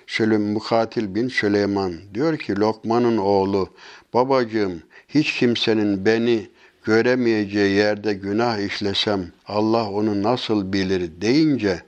Sülüm 0.07 0.53
Mukatil 0.53 1.15
bin 1.15 1.29
Süleyman 1.29 1.95
diyor 2.15 2.39
ki 2.39 2.57
Lokman'ın 2.61 3.17
oğlu 3.17 3.69
babacığım 4.15 4.83
hiç 5.09 5.39
kimsenin 5.39 6.07
beni 6.07 6.49
göremeyeceği 6.85 7.75
yerde 7.75 8.15
günah 8.15 8.59
işlesem 8.59 9.27
Allah 9.47 9.91
onu 9.91 10.23
nasıl 10.23 10.73
bilir 10.73 11.11
deyince 11.21 11.83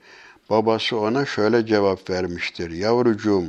babası 0.51 0.99
ona 0.99 1.27
şöyle 1.27 1.67
cevap 1.67 2.11
vermiştir. 2.11 2.71
Yavrucuğum 2.71 3.47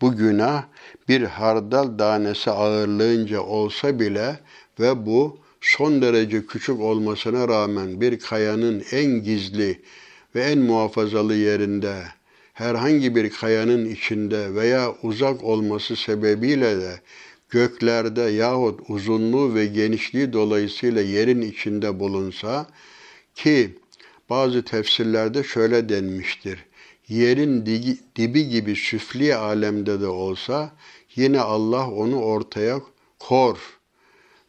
bu 0.00 0.16
günah 0.16 0.64
bir 1.08 1.22
hardal 1.22 1.98
tanesi 1.98 2.50
ağırlığınca 2.50 3.40
olsa 3.40 4.00
bile 4.00 4.40
ve 4.80 5.06
bu 5.06 5.38
son 5.60 6.02
derece 6.02 6.46
küçük 6.46 6.80
olmasına 6.80 7.48
rağmen 7.48 8.00
bir 8.00 8.18
kayanın 8.18 8.82
en 8.92 9.22
gizli 9.22 9.82
ve 10.34 10.42
en 10.42 10.58
muhafazalı 10.58 11.34
yerinde, 11.34 11.96
herhangi 12.56 13.16
bir 13.16 13.30
kayanın 13.30 13.90
içinde 13.90 14.54
veya 14.54 14.94
uzak 15.02 15.44
olması 15.44 15.96
sebebiyle 15.96 16.80
de 16.80 17.00
göklerde 17.50 18.20
yahut 18.20 18.80
uzunluğu 18.88 19.54
ve 19.54 19.66
genişliği 19.66 20.32
dolayısıyla 20.32 21.02
yerin 21.02 21.40
içinde 21.40 22.00
bulunsa 22.00 22.66
ki 23.34 23.78
bazı 24.30 24.64
tefsirlerde 24.64 25.42
şöyle 25.42 25.88
denmiştir. 25.88 26.64
Yerin 27.08 27.66
dibi 28.16 28.48
gibi 28.48 28.76
süfli 28.76 29.34
alemde 29.34 30.00
de 30.00 30.06
olsa 30.06 30.72
yine 31.16 31.40
Allah 31.40 31.90
onu 31.90 32.22
ortaya 32.22 32.80
kor 33.18 33.78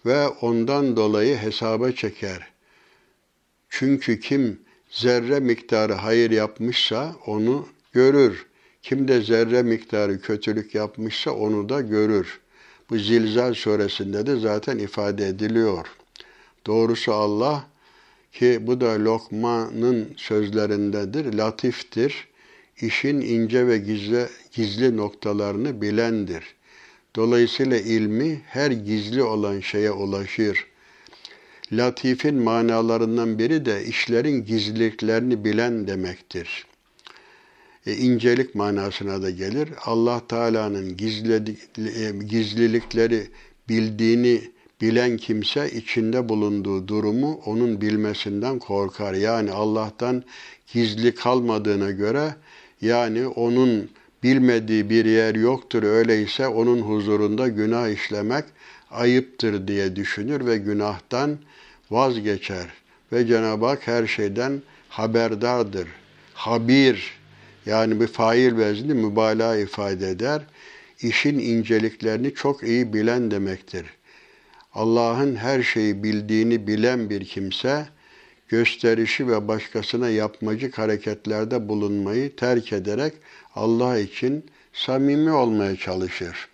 ve 0.06 0.28
ondan 0.28 0.96
dolayı 0.96 1.38
hesaba 1.38 1.92
çeker. 1.92 2.48
Çünkü 3.70 4.20
kim 4.20 4.60
zerre 4.90 5.40
miktarı 5.40 5.94
hayır 5.94 6.32
yapmışsa 6.32 7.16
onu 7.26 7.68
görür. 7.98 8.46
Kim 8.82 9.08
de 9.08 9.22
zerre 9.22 9.64
miktarı 9.64 10.22
kötülük 10.22 10.76
yapmışsa 10.76 11.32
onu 11.32 11.70
da 11.70 11.82
görür. 11.82 12.40
Bu 12.90 12.98
Zilzal 12.98 13.54
suresinde 13.54 14.26
de 14.26 14.40
zaten 14.40 14.78
ifade 14.78 15.28
ediliyor. 15.28 15.88
Doğrusu 16.66 17.14
Allah 17.14 17.68
ki 18.32 18.60
bu 18.62 18.82
da 18.82 19.06
Lokman'ın 19.06 20.14
sözlerindedir, 20.18 21.34
latiftir. 21.34 22.28
İşin 22.82 23.22
ince 23.22 23.68
ve 23.68 23.78
gizli, 23.78 24.26
gizli 24.52 24.98
noktalarını 24.98 25.82
bilendir. 25.82 26.44
Dolayısıyla 27.16 27.78
ilmi 27.78 28.42
her 28.46 28.72
gizli 28.72 29.24
olan 29.24 29.60
şeye 29.60 29.92
ulaşır. 29.92 30.68
Latif'in 31.72 32.36
manalarından 32.36 33.40
biri 33.40 33.66
de 33.66 33.86
işlerin 33.86 34.46
gizliliklerini 34.46 35.46
bilen 35.46 35.88
demektir. 35.88 36.68
E, 37.88 37.96
incelik 37.96 38.56
manasına 38.56 39.22
da 39.22 39.30
gelir. 39.30 39.70
Allah 39.86 40.22
Teala'nın 40.28 40.90
e, 40.90 42.26
gizlilikleri 42.26 43.28
bildiğini 43.70 44.42
bilen 44.82 45.18
kimse 45.18 45.72
içinde 45.72 46.30
bulunduğu 46.30 46.88
durumu 46.88 47.42
onun 47.46 47.82
bilmesinden 47.82 48.60
korkar. 48.60 49.14
Yani 49.14 49.52
Allah'tan 49.52 50.24
gizli 50.74 51.16
kalmadığına 51.16 51.92
göre 51.92 52.36
yani 52.82 53.28
onun 53.28 53.90
bilmediği 54.24 54.90
bir 54.90 55.06
yer 55.06 55.36
yoktur 55.36 55.84
öyleyse 55.84 56.48
onun 56.48 56.82
huzurunda 56.82 57.48
günah 57.48 57.90
işlemek 57.90 58.46
ayıptır 58.92 59.68
diye 59.68 59.96
düşünür 59.96 60.46
ve 60.46 60.58
günahtan 60.58 61.38
vazgeçer. 61.92 62.68
Ve 63.12 63.28
Cenab-ı 63.28 63.66
Hak 63.66 63.88
her 63.88 64.08
şeyden 64.08 64.62
haberdardır. 64.90 65.88
Habir 66.34 67.17
yani 67.68 68.02
bir 68.02 68.08
fail 68.08 68.58
vezni 68.58 68.94
mübalağa 68.94 69.56
ifade 69.56 70.10
eder. 70.10 70.42
İşin 71.02 71.40
inceliklerini 71.40 72.34
çok 72.34 72.64
iyi 72.64 72.94
bilen 72.94 73.32
demektir. 73.32 73.86
Allah'ın 74.74 75.36
her 75.36 75.64
şeyi 75.64 76.04
bildiğini 76.04 76.68
bilen 76.68 77.10
bir 77.10 77.26
kimse, 77.26 77.88
gösterişi 78.48 79.28
ve 79.28 79.48
başkasına 79.48 80.10
yapmacık 80.10 80.78
hareketlerde 80.78 81.70
bulunmayı 81.70 82.36
terk 82.36 82.74
ederek 82.74 83.14
Allah 83.56 84.00
için 84.00 84.46
samimi 84.74 85.32
olmaya 85.32 85.76
çalışır. 85.76 86.50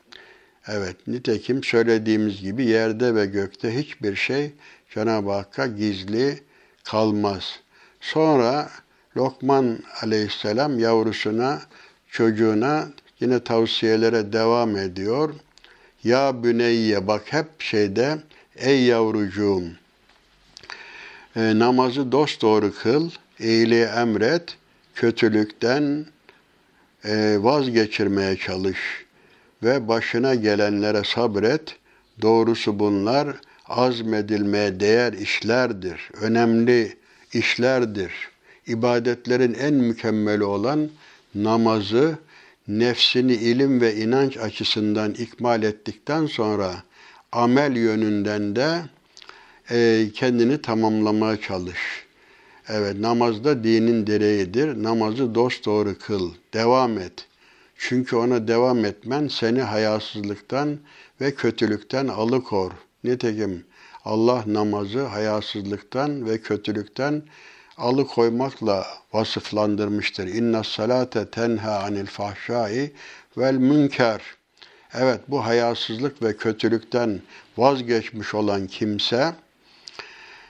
Evet, 0.68 1.08
nitekim 1.08 1.64
söylediğimiz 1.64 2.42
gibi 2.42 2.66
yerde 2.66 3.16
ve 3.16 3.26
gökte 3.26 3.78
hiçbir 3.78 4.16
şey 4.16 4.52
Cenab-ı 4.94 5.32
Hakk'a 5.32 5.68
gizli 5.68 6.40
kalmaz. 6.84 7.60
Sonra 8.02 8.70
Lokman 9.18 9.80
aleyhisselam 10.02 10.80
yavrusuna, 10.80 11.62
çocuğuna 12.12 12.88
yine 13.20 13.44
tavsiyelere 13.44 14.34
devam 14.34 14.78
ediyor. 14.78 15.34
Ya 16.04 16.44
büneyye 16.44 17.08
bak 17.08 17.34
hep 17.34 17.48
şeyde 17.60 18.18
ey 18.56 18.84
yavrucuğum 18.84 19.64
e, 21.36 21.60
namazı 21.60 22.12
dosdoğru 22.12 22.74
kıl, 22.74 23.10
iyiliği 23.40 23.86
emret, 23.86 24.58
kötülükten 24.96 26.06
e, 27.06 27.38
vazgeçirmeye 27.40 28.38
çalış 28.38 29.06
ve 29.64 29.88
başına 29.88 30.36
gelenlere 30.36 31.04
sabret. 31.04 31.76
Doğrusu 32.22 32.80
bunlar 32.80 33.28
azmedilmeye 33.68 34.80
değer 34.80 35.14
işlerdir, 35.14 36.10
önemli 36.22 36.98
işlerdir. 37.34 38.33
İbadetlerin 38.68 39.54
en 39.54 39.74
mükemmeli 39.74 40.44
olan 40.44 40.90
namazı 41.36 42.18
nefsini 42.68 43.34
ilim 43.34 43.82
ve 43.82 43.96
inanç 43.96 44.38
açısından 44.38 45.14
ikmal 45.14 45.64
ettikten 45.64 46.26
sonra 46.26 46.84
amel 47.32 47.76
yönünden 47.76 48.56
de 48.56 48.82
e, 49.72 50.08
kendini 50.14 50.62
tamamlamaya 50.62 51.42
çalış. 51.42 52.04
Evet 52.70 53.00
namazda 53.00 53.64
dinin 53.64 54.08
direğidir. 54.08 54.84
Namazı 54.84 55.36
dost 55.36 55.66
doğru 55.66 55.98
kıl. 55.98 56.32
Devam 56.54 56.98
et. 56.98 57.28
Çünkü 57.78 58.16
ona 58.16 58.48
devam 58.48 58.86
etmen 58.86 59.28
seni 59.28 59.62
hayasızlıktan 59.62 60.78
ve 61.22 61.36
kötülükten 61.36 62.08
alıkor. 62.08 62.72
Nitekim 63.04 63.64
Allah 64.06 64.44
namazı 64.48 65.06
hayasızlıktan 65.06 66.30
ve 66.30 66.42
kötülükten 66.42 67.24
alıkoymakla 67.78 68.88
vasıflandırmıştır. 69.14 70.28
İnna 70.28 70.64
salate 70.64 71.32
tenha 71.32 71.80
anil 71.80 72.06
fahşai 72.06 72.92
vel 73.38 73.56
münker. 73.56 74.22
Evet 74.94 75.20
bu 75.28 75.46
hayasızlık 75.46 76.24
ve 76.24 76.38
kötülükten 76.38 77.22
vazgeçmiş 77.58 78.34
olan 78.34 78.68
kimse 78.68 79.34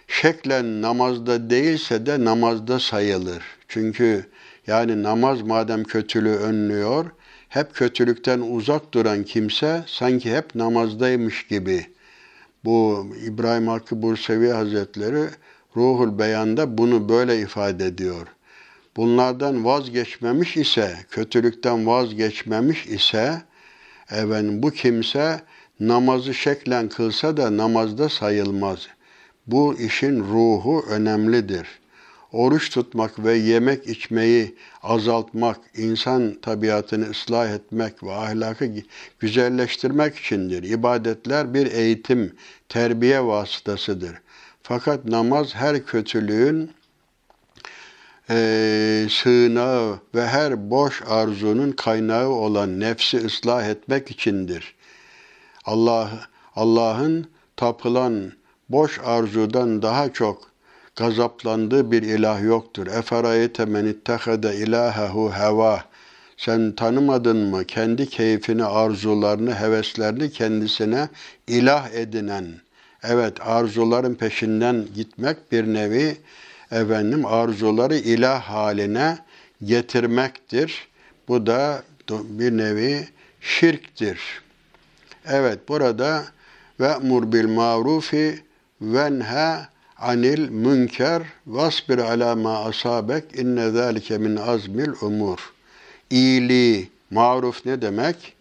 şeklen 0.08 0.82
namazda 0.82 1.50
değilse 1.50 2.06
de 2.06 2.26
namazda 2.26 2.80
sayılır. 2.80 3.44
Çünkü 3.68 4.30
yani 4.68 5.04
namaz 5.04 5.42
madem 5.42 5.84
kötülüğü 5.84 6.36
önlüyor, 6.36 7.06
hep 7.50 7.76
kötülükten 7.76 8.40
uzak 8.40 8.94
duran 8.94 9.24
kimse 9.24 9.84
sanki 9.88 10.36
hep 10.36 10.56
namazdaymış 10.56 11.48
gibi. 11.48 11.86
Bu 12.66 13.08
İbrahim 13.26 13.68
Hakkı 13.68 14.02
Bursevi 14.02 14.50
Hazretleri 14.50 15.30
Ruhul 15.76 16.20
Beyan'da 16.20 16.78
bunu 16.78 17.10
böyle 17.10 17.40
ifade 17.40 17.86
ediyor. 17.86 18.28
Bunlardan 18.98 19.66
vazgeçmemiş 19.66 20.58
ise, 20.58 20.98
kötülükten 21.10 21.88
vazgeçmemiş 21.88 22.86
ise, 22.86 23.42
efendim, 24.10 24.64
bu 24.64 24.72
kimse 24.72 25.42
namazı 25.80 26.34
şeklen 26.34 26.90
kılsa 26.90 27.38
da 27.38 27.58
namazda 27.58 28.10
sayılmaz. 28.10 28.88
Bu 29.48 29.76
işin 29.80 30.20
ruhu 30.20 30.86
önemlidir. 30.90 31.68
Oruç 32.32 32.70
tutmak 32.70 33.24
ve 33.26 33.34
yemek 33.34 33.88
içmeyi 33.88 34.56
azaltmak, 34.84 35.60
insan 35.78 36.36
tabiatını 36.42 37.10
ıslah 37.10 37.50
etmek 37.50 38.04
ve 38.04 38.12
ahlakı 38.12 38.70
güzelleştirmek 39.20 40.16
içindir. 40.16 40.64
İbadetler 40.64 41.54
bir 41.54 41.72
eğitim, 41.72 42.36
terbiye 42.70 43.26
vasıtasıdır. 43.26 44.14
Fakat 44.64 45.06
namaz 45.06 45.56
her 45.56 45.86
kötülüğün 45.86 46.72
e, 48.30 49.08
sığınağı 49.10 50.00
ve 50.16 50.28
her 50.28 50.70
boş 50.70 51.02
arzunun 51.08 51.72
kaynağı 51.72 52.30
olan 52.30 52.80
nefsi 52.80 53.18
ıslah 53.18 53.66
etmek 53.66 54.12
içindir. 54.12 54.76
Allah 55.66 56.10
Allah'ın 56.56 57.28
tapılan 57.58 58.32
boş 58.70 59.00
arzudan 59.06 59.82
daha 59.82 60.14
çok 60.14 60.52
gazaplandığı 60.96 61.92
bir 61.92 62.02
ilah 62.02 62.44
yoktur. 62.44 62.88
Eferayete 62.88 63.66
men 63.66 63.86
ittehade 63.86 64.56
ilahehu 64.56 65.32
heva. 65.32 65.84
Sen 66.38 66.72
tanımadın 66.72 67.38
mı 67.38 67.66
kendi 67.66 68.10
keyfini, 68.10 68.66
arzularını, 68.66 69.56
heveslerini 69.56 70.32
kendisine 70.32 71.10
ilah 71.48 71.90
edinen, 71.90 72.63
Evet 73.04 73.48
arzuların 73.48 74.16
peşinden 74.16 74.88
gitmek 74.96 75.52
bir 75.52 75.74
nevi 75.74 76.18
efendim 76.72 77.26
arzuları 77.26 77.96
ilah 77.96 78.42
haline 78.42 79.18
getirmektir. 79.64 80.88
Bu 81.28 81.46
da 81.46 81.84
bir 82.10 82.58
nevi 82.58 83.08
şirktir. 83.42 84.20
Evet 85.26 85.60
burada 85.70 86.24
ve 86.80 86.98
mur 86.98 87.32
bil 87.32 87.48
marufi 87.48 88.40
venha 88.82 89.70
anil 89.98 90.50
münker 90.50 91.22
vasbir 91.48 91.98
ala 91.98 92.36
ma 92.36 92.60
asabek 92.66 93.40
inne 93.40 93.70
zalike 93.70 94.18
min 94.18 94.36
azmil 94.36 94.92
umur. 95.02 95.54
İyiliği, 96.10 96.90
maruf 97.12 97.66
ne 97.66 97.82
demek? 97.82 98.34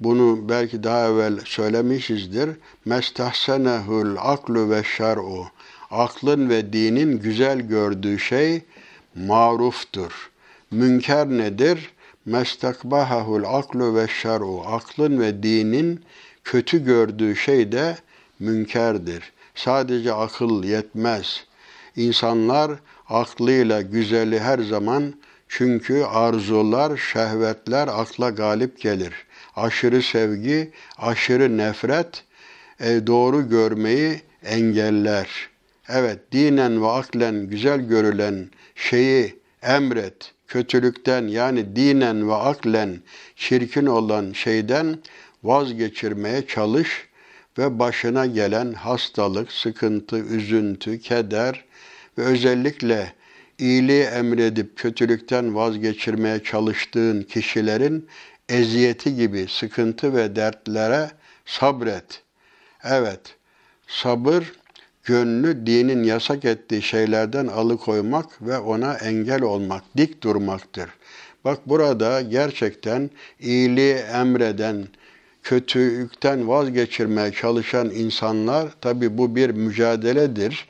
Bunu 0.00 0.48
belki 0.48 0.82
daha 0.82 1.08
evvel 1.08 1.40
söylemişizdir. 1.44 2.50
Mestahsenehul 2.84 4.16
aklu 4.18 4.70
ve 4.70 4.82
şer'u. 4.96 5.46
Aklın 5.90 6.48
ve 6.50 6.72
dinin 6.72 7.18
güzel 7.18 7.60
gördüğü 7.60 8.18
şey 8.18 8.62
maruftur. 9.14 10.30
Münker 10.70 11.28
nedir? 11.28 11.92
Mestakbahahul 12.26 13.44
aklu 13.44 13.96
ve 13.96 14.06
şer'u. 14.22 14.62
Aklın 14.66 15.20
ve 15.20 15.42
dinin 15.42 16.04
kötü 16.44 16.84
gördüğü 16.84 17.36
şey 17.36 17.72
de 17.72 17.96
münkerdir. 18.38 19.32
Sadece 19.54 20.12
akıl 20.12 20.64
yetmez. 20.64 21.44
İnsanlar 21.96 22.72
aklıyla 23.08 23.82
güzeli 23.82 24.40
her 24.40 24.58
zaman 24.58 25.14
çünkü 25.48 26.04
arzular, 26.04 26.96
şehvetler 26.96 27.88
akla 27.88 28.30
galip 28.30 28.80
gelir. 28.80 29.14
Aşırı 29.56 30.02
sevgi, 30.02 30.70
aşırı 30.98 31.56
nefret 31.58 32.24
e, 32.80 33.06
doğru 33.06 33.48
görmeyi 33.48 34.20
engeller. 34.44 35.28
Evet, 35.88 36.18
dinen 36.32 36.82
ve 36.82 36.86
aklen 36.86 37.46
güzel 37.46 37.80
görülen 37.80 38.50
şeyi 38.74 39.36
emret. 39.62 40.32
Kötülükten 40.48 41.28
yani 41.28 41.76
dinen 41.76 42.28
ve 42.28 42.34
aklen 42.34 42.98
çirkin 43.36 43.86
olan 43.86 44.32
şeyden 44.32 44.98
vazgeçirmeye 45.42 46.46
çalış 46.46 47.08
ve 47.58 47.78
başına 47.78 48.26
gelen 48.26 48.72
hastalık, 48.72 49.52
sıkıntı, 49.52 50.18
üzüntü, 50.18 51.00
keder 51.00 51.64
ve 52.18 52.22
özellikle 52.22 53.12
iyiliği 53.58 54.02
emredip 54.02 54.76
kötülükten 54.76 55.54
vazgeçirmeye 55.54 56.42
çalıştığın 56.42 57.22
kişilerin 57.22 58.08
eziyeti 58.48 59.14
gibi 59.16 59.46
sıkıntı 59.48 60.14
ve 60.14 60.36
dertlere 60.36 61.10
sabret. 61.46 62.22
Evet, 62.84 63.20
sabır 63.86 64.52
gönlü 65.04 65.66
dinin 65.66 66.02
yasak 66.02 66.44
ettiği 66.44 66.82
şeylerden 66.82 67.46
alıkoymak 67.46 68.42
ve 68.42 68.58
ona 68.58 68.94
engel 68.94 69.42
olmak, 69.42 69.82
dik 69.96 70.22
durmaktır. 70.22 70.90
Bak 71.44 71.58
burada 71.66 72.20
gerçekten 72.20 73.10
iyiliği 73.40 73.94
emreden, 73.94 74.88
kötülükten 75.42 76.48
vazgeçirmeye 76.48 77.32
çalışan 77.32 77.90
insanlar 77.90 78.68
tabi 78.80 79.18
bu 79.18 79.36
bir 79.36 79.50
mücadeledir 79.50 80.68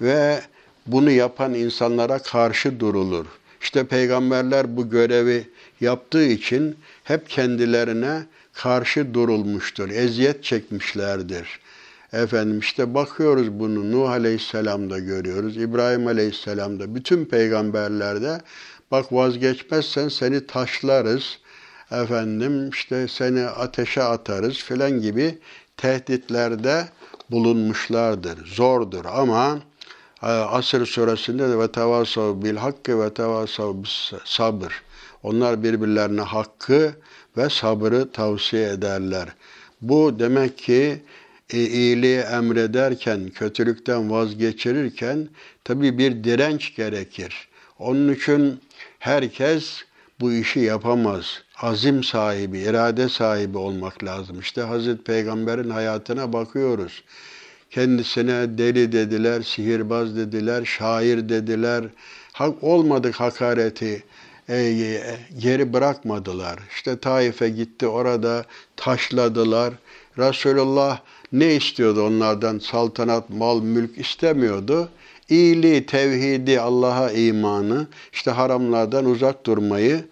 ve 0.00 0.40
bunu 0.86 1.10
yapan 1.10 1.54
insanlara 1.54 2.18
karşı 2.18 2.80
durulur. 2.80 3.26
İşte 3.60 3.84
peygamberler 3.84 4.76
bu 4.76 4.90
görevi 4.90 5.48
yaptığı 5.80 6.24
için 6.24 6.76
hep 7.04 7.28
kendilerine 7.28 8.26
karşı 8.52 9.14
durulmuştur. 9.14 9.90
Eziyet 9.90 10.44
çekmişlerdir. 10.44 11.60
Efendim 12.12 12.58
işte 12.58 12.94
bakıyoruz 12.94 13.52
bunu 13.52 13.92
Nuh 13.92 14.10
Aleyhisselam'da 14.10 14.98
görüyoruz, 14.98 15.56
İbrahim 15.56 16.06
Aleyhisselam'da, 16.06 16.94
bütün 16.94 17.24
peygamberlerde 17.24 18.40
bak 18.90 19.12
vazgeçmezsen 19.12 20.08
seni 20.08 20.46
taşlarız, 20.46 21.38
efendim 21.90 22.70
işte 22.70 23.08
seni 23.08 23.44
ateşe 23.46 24.02
atarız 24.02 24.56
filan 24.56 25.00
gibi 25.00 25.38
tehditlerde 25.76 26.88
bulunmuşlardır. 27.30 28.46
Zordur 28.46 29.04
ama 29.04 29.58
e, 30.22 30.26
Asır 30.26 30.86
suresinde 30.86 31.48
de 31.48 31.58
ve 31.58 31.72
tevasav 31.72 32.42
bil 32.42 32.56
hakkı 32.56 33.00
ve 33.00 33.14
tevasav 33.14 33.74
sabır. 34.24 34.82
Onlar 35.22 35.62
birbirlerine 35.62 36.20
hakkı 36.20 36.92
ve 37.36 37.48
sabrı 37.50 38.12
tavsiye 38.12 38.68
ederler. 38.68 39.28
Bu 39.80 40.18
demek 40.18 40.58
ki 40.58 41.02
e, 41.50 41.58
iyiliği 41.58 42.18
emrederken, 42.18 43.28
kötülükten 43.28 44.10
vazgeçirirken 44.10 45.28
tabi 45.64 45.98
bir 45.98 46.24
direnç 46.24 46.74
gerekir. 46.76 47.48
Onun 47.78 48.14
için 48.14 48.60
herkes 48.98 49.84
bu 50.20 50.32
işi 50.32 50.60
yapamaz. 50.60 51.42
Azim 51.60 52.04
sahibi, 52.04 52.58
irade 52.58 53.08
sahibi 53.08 53.58
olmak 53.58 54.04
lazım. 54.04 54.40
İşte 54.40 54.62
Hazreti 54.62 55.02
Peygamber'in 55.02 55.70
hayatına 55.70 56.32
bakıyoruz. 56.32 57.04
Kendisine 57.70 58.58
deli 58.58 58.92
dediler, 58.92 59.42
sihirbaz 59.42 60.16
dediler, 60.16 60.64
şair 60.64 61.28
dediler. 61.28 61.84
Hak 62.32 62.64
olmadık 62.64 63.14
hakareti 63.14 64.02
e, 64.48 65.16
geri 65.38 65.72
bırakmadılar. 65.72 66.58
İşte 66.74 66.98
Taif'e 66.98 67.48
gitti, 67.48 67.86
orada 67.86 68.44
taşladılar. 68.76 69.74
Resulullah 70.18 71.00
ne 71.32 71.54
istiyordu 71.54 72.06
onlardan? 72.06 72.58
Saltanat, 72.58 73.30
mal, 73.30 73.62
mülk 73.62 73.98
istemiyordu. 73.98 74.88
İyiliği, 75.28 75.86
tevhidi, 75.86 76.60
Allah'a 76.60 77.10
imanı, 77.10 77.86
işte 78.12 78.30
haramlardan 78.30 79.04
uzak 79.04 79.46
durmayı 79.46 80.04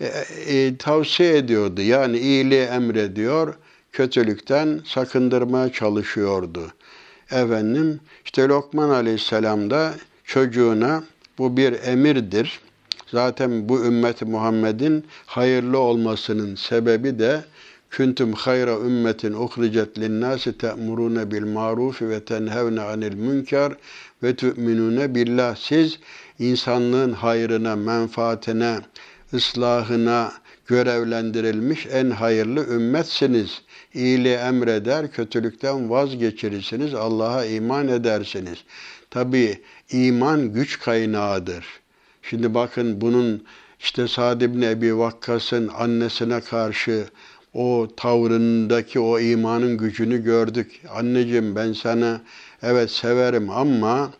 e, 0.00 0.06
e, 0.06 0.76
tavsiye 0.76 1.36
ediyordu. 1.36 1.80
Yani 1.80 2.18
iyiliği 2.18 2.62
emrediyor, 2.62 3.54
kötülükten 3.92 4.80
sakındırmaya 4.84 5.72
çalışıyordu. 5.72 6.72
Efendim, 7.30 8.00
işte 8.24 8.48
Lokman 8.48 8.88
Aleyhisselam 8.88 9.70
da 9.70 9.94
çocuğuna 10.24 11.04
bu 11.38 11.56
bir 11.56 11.72
emirdir. 11.82 12.60
Zaten 13.06 13.68
bu 13.68 13.84
ümmeti 13.84 14.24
Muhammed'in 14.24 15.04
hayırlı 15.26 15.78
olmasının 15.78 16.54
sebebi 16.54 17.18
de 17.18 17.44
Kuntum 17.96 18.32
hayra 18.32 18.76
ümmetin 18.78 19.32
uhricet 19.32 19.98
linnâsi 19.98 20.58
te'murûne 20.58 21.30
bil 21.30 21.46
maruf 21.46 22.02
ve 22.02 22.24
tenhevne 22.24 22.80
anil 22.80 23.14
münker 23.14 23.72
ve 24.22 24.36
tu'minûne 24.36 25.14
billah. 25.14 25.56
Siz 25.56 25.98
insanlığın 26.38 27.12
hayrına, 27.12 27.76
menfaatine, 27.76 28.78
ıslahına 29.34 30.32
görevlendirilmiş 30.66 31.86
en 31.86 32.10
hayırlı 32.10 32.66
ümmetsiniz. 32.74 33.62
İyiliği 33.94 34.36
emreder, 34.36 35.12
kötülükten 35.12 35.90
vazgeçirirsiniz, 35.90 36.94
Allah'a 36.94 37.44
iman 37.44 37.88
edersiniz. 37.88 38.58
Tabi 39.10 39.62
iman 39.90 40.52
güç 40.52 40.78
kaynağıdır. 40.78 41.64
Şimdi 42.30 42.54
bakın 42.54 43.00
bunun 43.00 43.44
işte 43.80 44.08
Sa'd 44.08 44.40
ibn 44.40 44.62
Ebi 44.62 44.98
Vakkas'ın 44.98 45.68
annesine 45.68 46.40
karşı 46.40 47.06
o 47.54 47.88
tavrındaki 47.96 49.00
o 49.00 49.20
imanın 49.20 49.76
gücünü 49.78 50.24
gördük. 50.24 50.80
Anneciğim 50.90 51.56
ben 51.56 51.72
sana 51.72 52.20
evet 52.62 52.90
severim 52.90 53.50
ama 53.50 54.10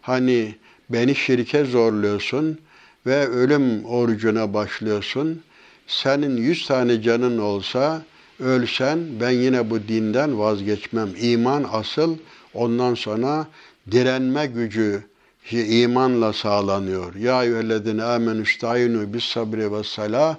hani 0.00 0.54
beni 0.90 1.14
şirke 1.14 1.64
zorluyorsun 1.64 2.58
ve 3.06 3.26
ölüm 3.26 3.84
orucuna 3.84 4.54
başlıyorsun. 4.54 5.42
Senin 5.86 6.36
yüz 6.36 6.66
tane 6.66 7.02
canın 7.02 7.38
olsa 7.38 8.02
ölsen 8.40 8.98
ben 9.20 9.30
yine 9.30 9.70
bu 9.70 9.88
dinden 9.88 10.38
vazgeçmem. 10.38 11.08
İman 11.20 11.66
asıl 11.72 12.16
ondan 12.54 12.94
sonra 12.94 13.46
direnme 13.90 14.46
gücü 14.46 15.11
imanla 15.50 16.32
sağlanıyor. 16.32 17.14
Ya 17.14 17.44
eyyühellezine 17.44 18.02
amenü 18.02 18.42
istayinu 18.42 19.14
bis 19.14 19.24
sabri 19.24 19.72
ve 19.72 19.84
salah 19.84 20.36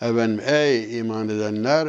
Efendim 0.00 0.40
ey 0.46 0.98
iman 0.98 1.28
edenler 1.28 1.88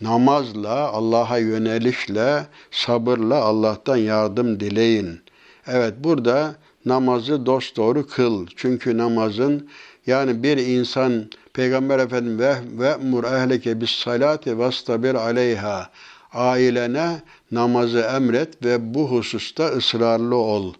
namazla, 0.00 0.88
Allah'a 0.88 1.38
yönelişle, 1.38 2.46
sabırla 2.70 3.36
Allah'tan 3.36 3.96
yardım 3.96 4.60
dileyin. 4.60 5.20
Evet 5.66 5.94
burada 5.98 6.54
namazı 6.84 7.46
dost 7.46 7.76
doğru 7.76 8.06
kıl. 8.06 8.46
Çünkü 8.56 8.98
namazın 8.98 9.68
yani 10.06 10.42
bir 10.42 10.56
insan 10.56 11.30
Peygamber 11.52 11.98
Efendimiz 11.98 12.40
ve 12.40 12.56
ve 12.78 12.96
mur 12.96 13.24
ehleke 13.24 13.80
bis 13.80 13.90
salati 13.90 14.58
vastabir 14.58 15.14
aleyha 15.14 15.90
ailene 16.32 17.22
namazı 17.52 18.00
emret 18.00 18.64
ve 18.64 18.94
bu 18.94 19.10
hususta 19.10 19.66
ısrarlı 19.66 20.36
ol. 20.36 20.74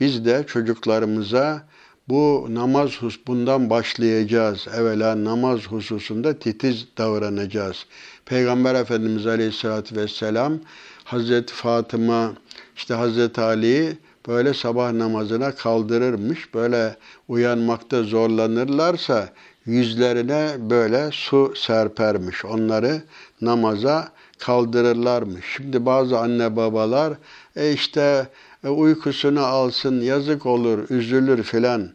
Biz 0.00 0.24
de 0.24 0.44
çocuklarımıza 0.46 1.62
bu 2.08 2.46
namaz 2.50 2.90
hus 3.02 3.18
bundan 3.26 3.70
başlayacağız. 3.70 4.66
Evvela 4.76 5.24
namaz 5.24 5.60
hususunda 5.60 6.38
titiz 6.38 6.86
davranacağız. 6.98 7.86
Peygamber 8.26 8.74
Efendimiz 8.74 9.26
Aleyhisselatü 9.26 9.96
Vesselam 9.96 10.58
Hazreti 11.04 11.54
Fatıma 11.54 12.32
işte 12.76 12.94
Hazreti 12.94 13.40
Ali'yi 13.40 13.98
böyle 14.28 14.54
sabah 14.54 14.92
namazına 14.92 15.54
kaldırırmış. 15.54 16.54
Böyle 16.54 16.96
uyanmakta 17.28 18.02
zorlanırlarsa 18.02 19.28
yüzlerine 19.66 20.50
böyle 20.58 21.08
su 21.12 21.52
serpermiş. 21.56 22.44
Onları 22.44 23.02
namaza 23.40 24.08
kaldırırlarmış. 24.38 25.44
Şimdi 25.56 25.86
bazı 25.86 26.18
anne 26.18 26.56
babalar 26.56 27.14
e 27.56 27.72
işte 27.72 28.28
e, 28.64 28.68
uykusunu 28.68 29.40
alsın, 29.40 30.00
yazık 30.00 30.46
olur, 30.46 30.90
üzülür 30.90 31.42
filan. 31.42 31.90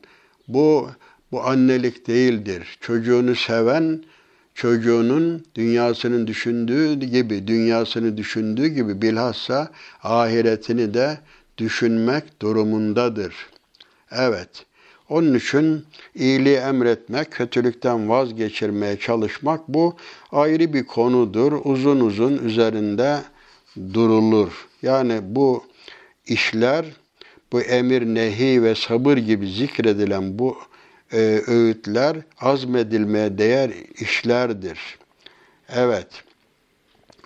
Bu 0.48 0.90
bu 1.32 1.42
annelik 1.44 2.08
değildir. 2.08 2.78
Çocuğunu 2.82 3.36
seven 3.36 4.04
çocuğunun 4.56 5.46
dünyasının 5.56 6.28
düşündüğü 6.28 6.94
gibi, 6.94 7.48
dünyasını 7.48 8.18
düşündüğü 8.18 8.68
gibi 8.68 9.02
bilhassa 9.02 9.72
ahiretini 10.04 10.94
de 10.94 11.18
düşünmek 11.58 12.42
durumundadır. 12.42 13.36
Evet. 14.12 14.66
Onun 15.10 15.34
için 15.34 15.86
iyiliği 16.16 16.56
emretmek, 16.56 17.32
kötülükten 17.32 18.10
vazgeçirmeye 18.10 19.00
çalışmak 19.00 19.68
bu 19.68 19.96
ayrı 20.32 20.74
bir 20.74 20.86
konudur. 20.86 21.62
Uzun 21.64 22.00
uzun 22.00 22.38
üzerinde 22.38 23.18
durulur. 23.94 24.68
Yani 24.82 25.20
bu 25.24 25.64
işler 26.26 26.86
bu 27.52 27.62
emir, 27.62 28.06
nehi 28.06 28.64
ve 28.64 28.76
sabır 28.76 29.18
gibi 29.18 29.48
zikredilen 29.52 30.40
bu 30.40 30.58
e, 31.14 31.42
öğütler 31.48 32.18
azmedilmeye 32.42 33.38
değer 33.38 33.72
işlerdir. 34.00 35.00
Evet, 35.70 36.08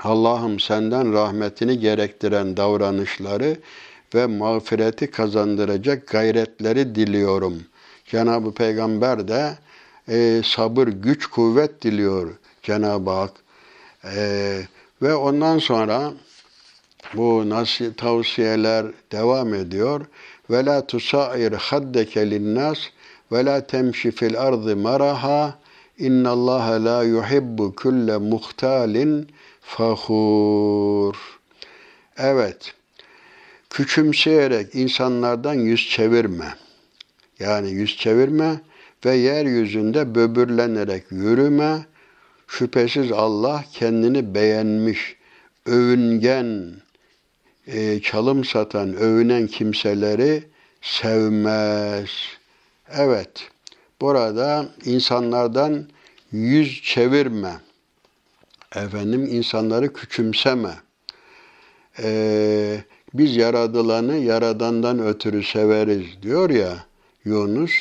Allah'ım 0.03 0.59
senden 0.59 1.13
rahmetini 1.13 1.79
gerektiren 1.79 2.57
davranışları 2.57 3.57
ve 4.15 4.25
mağfireti 4.25 5.11
kazandıracak 5.11 6.07
gayretleri 6.07 6.95
diliyorum. 6.95 7.63
Cenab-ı 8.05 8.53
Peygamber 8.53 9.27
de 9.27 9.57
e, 10.09 10.41
sabır, 10.45 10.87
güç, 10.87 11.27
kuvvet 11.27 11.81
diliyor 11.81 12.35
Cenab-ı 12.63 13.09
Hak. 13.09 13.31
E, 14.15 14.61
ve 15.01 15.15
ondan 15.15 15.59
sonra 15.59 16.13
bu 17.13 17.49
nasıl 17.49 17.93
tavsiyeler 17.93 18.85
devam 19.11 19.53
ediyor. 19.53 20.05
Ve 20.49 20.65
la 20.65 20.87
tusair 20.87 21.51
haddeke 21.51 22.31
linnas 22.31 22.79
ve 23.31 23.45
la 23.45 23.67
temşi 23.67 24.11
fil 24.11 24.39
ardı 24.39 24.75
maraha 24.75 25.59
inna 25.97 26.29
Allah 26.29 26.85
la 26.85 27.03
yuhibbu 27.03 27.75
kulle 27.75 28.17
muhtalin 28.17 29.27
fahur. 29.61 31.15
Evet. 32.17 32.73
Küçümseyerek 33.69 34.75
insanlardan 34.75 35.53
yüz 35.53 35.89
çevirme. 35.89 36.55
Yani 37.39 37.69
yüz 37.71 37.97
çevirme 37.97 38.61
ve 39.05 39.15
yeryüzünde 39.15 40.15
böbürlenerek 40.15 41.03
yürüme. 41.11 41.85
Şüphesiz 42.47 43.11
Allah 43.11 43.63
kendini 43.73 44.35
beğenmiş, 44.35 45.15
övüngen, 45.65 46.73
e, 47.68 47.99
çalım 48.01 48.45
satan, 48.45 48.95
övünen 48.95 49.47
kimseleri 49.47 50.43
sevmez. 50.82 52.09
Evet, 52.97 53.49
burada 54.01 54.66
insanlardan 54.86 55.88
yüz 56.32 56.82
çevirme. 56.84 57.53
Efendim 58.76 59.28
insanları 59.32 59.93
küçümseme. 59.93 60.76
Ee, 61.99 62.78
biz 63.13 63.36
yaradılanı 63.36 64.16
yaradandan 64.16 64.99
ötürü 64.99 65.43
severiz 65.43 66.05
diyor 66.22 66.49
ya 66.49 66.86
Yunus. 67.26 67.72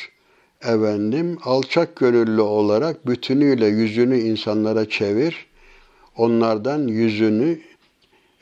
Efendim 0.62 1.38
alçak 1.44 1.96
gönüllü 1.96 2.40
olarak 2.40 3.06
bütünüyle 3.06 3.66
yüzünü 3.66 4.18
insanlara 4.18 4.88
çevir. 4.88 5.46
Onlardan 6.16 6.86
yüzünü 6.86 7.58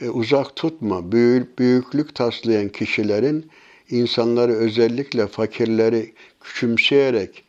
e, 0.02 0.10
uzak 0.10 0.56
tutma. 0.56 1.12
Büyük, 1.12 1.58
büyüklük 1.58 2.14
taslayan 2.14 2.68
kişilerin 2.68 3.50
insanları 3.90 4.52
özellikle 4.52 5.26
fakirleri 5.26 6.12
küçümseyerek 6.40 7.44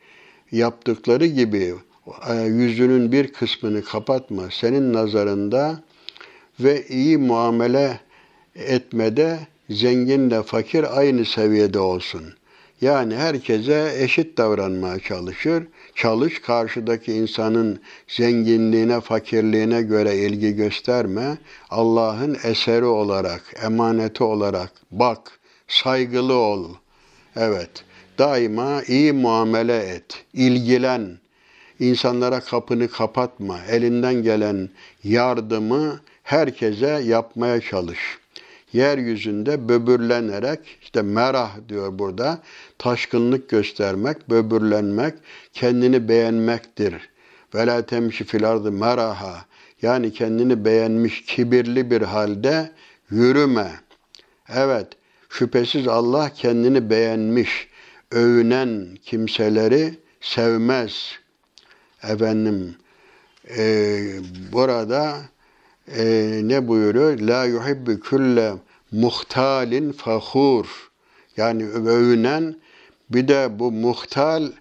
yaptıkları 0.52 1.26
gibi 1.26 1.74
e, 2.30 2.34
yüzünün 2.42 3.12
bir 3.12 3.34
kısmını 3.34 3.84
kapatma. 3.84 4.44
Senin 4.52 4.94
nazarında 4.94 5.84
ve 6.60 6.88
iyi 6.88 7.18
muamele 7.18 8.00
etmede 8.56 9.40
zenginle 9.70 10.44
fakir 10.44 11.00
aynı 11.00 11.26
seviyede 11.26 11.80
olsun. 11.80 12.24
Yani 12.84 13.16
herkese 13.16 13.94
eşit 14.00 14.38
davranmaya 14.38 15.00
çalışır. 15.00 15.64
Çalış 15.96 16.42
karşıdaki 16.42 17.14
insanın 17.14 17.82
zenginliğine, 18.08 19.02
fakirliğine 19.02 19.82
göre 19.82 20.16
ilgi 20.16 20.56
gösterme. 20.56 21.38
Allah'ın 21.70 22.38
eseri 22.44 22.86
olarak, 22.86 23.42
emaneti 23.64 24.24
olarak 24.24 24.72
bak, 24.92 25.40
saygılı 25.68 26.34
ol. 26.34 26.70
Evet, 27.36 27.70
daima 28.20 28.82
iyi 28.88 29.14
muamele 29.14 29.78
et, 29.78 30.26
ilgilen. 30.34 31.18
İnsanlara 31.80 32.40
kapını 32.40 32.88
kapatma. 32.88 33.60
Elinden 33.70 34.24
gelen 34.24 34.70
yardımı 35.04 36.00
herkese 36.24 37.02
yapmaya 37.06 37.62
çalış. 37.62 38.23
Yeryüzünde 38.74 39.70
böbürlenerek, 39.70 40.60
işte 40.82 41.02
merah 41.02 41.52
diyor 41.70 42.00
burada, 42.00 42.42
taşkınlık 42.78 43.50
göstermek, 43.50 44.30
böbürlenmek, 44.30 45.14
kendini 45.54 46.10
beğenmektir. 46.10 47.10
Ve 47.56 47.68
la 47.68 47.86
temşi 47.86 48.24
fil 48.24 48.50
ardı 48.50 48.72
meraha. 48.72 49.46
Yani 49.82 50.14
kendini 50.14 50.66
beğenmiş, 50.66 51.26
kibirli 51.26 51.92
bir 51.92 52.02
halde 52.02 52.72
yürüme. 53.10 53.72
Evet, 54.50 54.88
şüphesiz 55.30 55.88
Allah 55.88 56.30
kendini 56.36 56.90
beğenmiş, 56.90 57.68
övünen 58.12 58.98
kimseleri 59.06 59.94
sevmez. 60.22 61.12
Efendim, 62.04 62.76
e, 63.58 63.98
burada 64.52 65.18
e, 65.88 66.40
ne 66.44 66.68
buyuruyor? 66.68 67.20
La 67.20 67.46
yuhibbu 67.46 68.00
kulle 68.00 68.54
muhtalin 68.92 69.92
fahur. 69.92 70.92
Yani 71.38 71.66
övünen 71.68 72.56
bir 73.10 73.28
de 73.28 73.60
bu 73.60 73.72
muhtal 73.72 74.52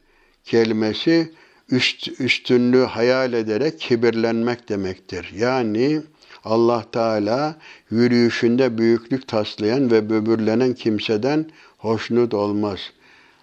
kelimesi 0.44 1.32
üst, 1.70 2.20
üstünlüğü 2.20 2.84
hayal 2.84 3.32
ederek 3.32 3.80
kibirlenmek 3.80 4.68
demektir. 4.68 5.32
Yani 5.36 6.02
Allah 6.44 6.84
Teala 6.92 7.56
yürüyüşünde 7.90 8.78
büyüklük 8.78 9.28
taslayan 9.28 9.90
ve 9.90 10.10
böbürlenen 10.10 10.74
kimseden 10.74 11.50
hoşnut 11.78 12.34
olmaz. 12.34 12.80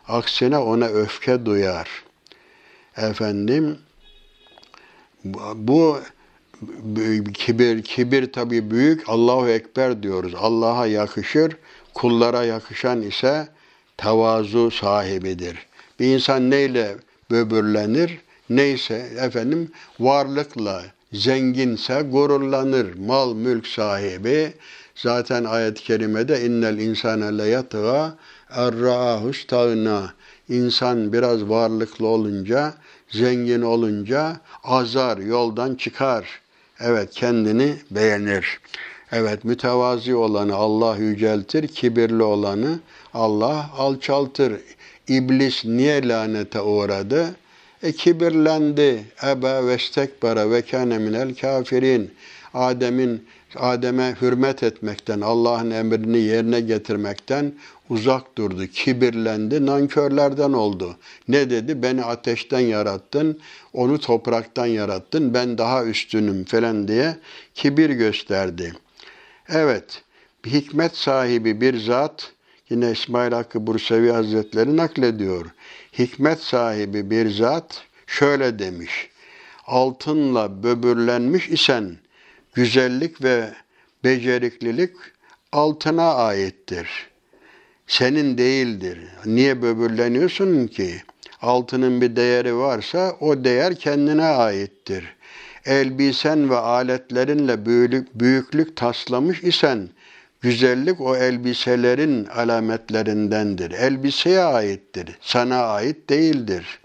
Aksine 0.08 0.58
ona 0.58 0.86
öfke 0.88 1.46
duyar. 1.46 1.90
Efendim 2.98 3.78
bu 5.56 6.00
kibir 7.34 7.82
kibir 7.84 8.32
tabi 8.32 8.72
büyük 8.72 9.10
Allahu 9.10 9.50
ekber 9.50 10.04
diyoruz. 10.04 10.34
Allah'a 10.38 10.88
yakışır, 10.88 11.58
kullara 11.94 12.44
yakışan 12.44 13.02
ise 13.02 13.48
tevazu 13.98 14.72
sahibidir. 14.72 15.58
Bir 16.00 16.06
insan 16.08 16.50
neyle 16.50 16.96
böbürlenir? 17.32 18.20
Neyse 18.50 19.10
efendim 19.20 19.72
varlıkla 20.00 20.84
zenginse 21.14 22.02
gururlanır. 22.02 22.94
Mal 22.94 23.34
mülk 23.34 23.68
sahibi 23.68 24.54
zaten 24.96 25.44
ayet-i 25.44 25.84
kerimede 25.84 26.46
innel 26.46 26.78
insane 26.78 27.38
le 27.38 27.46
yatğa 27.46 28.18
erra'ahu 28.50 29.32
İnsan 30.50 31.14
biraz 31.14 31.50
varlıklı 31.50 32.08
olunca, 32.08 32.74
zengin 33.10 33.62
olunca 33.62 34.38
azar, 34.64 35.18
yoldan 35.18 35.76
çıkar. 35.76 36.42
Evet 36.82 37.10
kendini 37.12 37.76
beğenir. 37.92 38.60
Evet 39.12 39.46
mütevazi 39.46 40.16
olanı 40.16 40.56
Allah 40.56 40.98
yüceltir, 40.98 41.68
kibirli 41.68 42.24
olanı 42.24 42.80
Allah 43.14 43.70
alçaltır. 43.78 44.54
İblis 45.08 45.66
niye 45.66 46.08
lanete 46.08 46.62
uğradı? 46.62 47.36
E 47.84 47.92
kibirlendi. 47.92 49.04
Ebe 49.24 49.68
ve 49.68 49.78
stekbara 49.78 50.52
ve 50.52 50.62
kâne 50.62 50.98
minel 50.98 51.36
kafirin. 51.36 52.12
Adem'in 52.54 53.28
Adem'e 53.56 54.16
hürmet 54.22 54.64
etmekten, 54.64 55.22
Allah'ın 55.22 55.72
emrini 55.72 56.20
yerine 56.20 56.60
getirmekten 56.60 57.54
uzak 57.90 58.38
durdu, 58.38 58.68
kibirlendi, 58.68 59.66
nankörlerden 59.66 60.54
oldu. 60.54 60.98
Ne 61.28 61.50
dedi? 61.50 61.84
Beni 61.84 62.04
ateşten 62.04 62.60
yarattın, 62.60 63.40
onu 63.74 64.00
topraktan 64.00 64.66
yarattın, 64.66 65.34
ben 65.34 65.58
daha 65.58 65.86
üstünüm 65.86 66.46
falan 66.46 66.88
diye 66.88 67.18
kibir 67.54 67.90
gösterdi. 67.90 68.74
Evet, 69.50 70.04
hikmet 70.46 70.98
sahibi 70.98 71.62
bir 71.62 71.80
zat, 71.80 72.32
yine 72.70 72.92
İsmail 72.92 73.32
Hakkı 73.32 73.68
Bursevi 73.68 74.12
Hazretleri 74.12 74.78
naklediyor. 74.78 75.46
Hikmet 76.00 76.40
sahibi 76.40 77.10
bir 77.10 77.30
zat 77.30 77.84
şöyle 78.08 78.60
demiş, 78.60 79.10
altınla 79.68 80.64
böbürlenmiş 80.64 81.50
isen, 81.50 81.98
güzellik 82.54 83.24
ve 83.24 83.54
beceriklilik 84.04 84.92
altına 85.52 86.14
aittir.'' 86.14 87.09
Senin 87.90 88.38
değildir. 88.38 89.00
Niye 89.26 89.62
böbürleniyorsun 89.62 90.68
ki? 90.68 91.02
Altının 91.42 92.02
bir 92.02 92.16
değeri 92.16 92.56
varsa 92.56 93.16
o 93.20 93.44
değer 93.44 93.76
kendine 93.76 94.26
aittir. 94.26 95.16
Elbisen 95.66 96.50
ve 96.50 96.58
aletlerinle 96.58 97.66
büyüklük, 97.66 98.16
büyüklük 98.16 98.76
taslamış 98.76 99.44
isen 99.44 99.90
güzellik 100.42 101.02
o 101.02 101.16
elbiselerin 101.16 102.26
alametlerindendir. 102.26 103.72
Elbiseye 103.72 104.42
aittir, 104.42 105.18
sana 105.22 105.58
ait 105.64 106.10
değildir. 106.10 106.80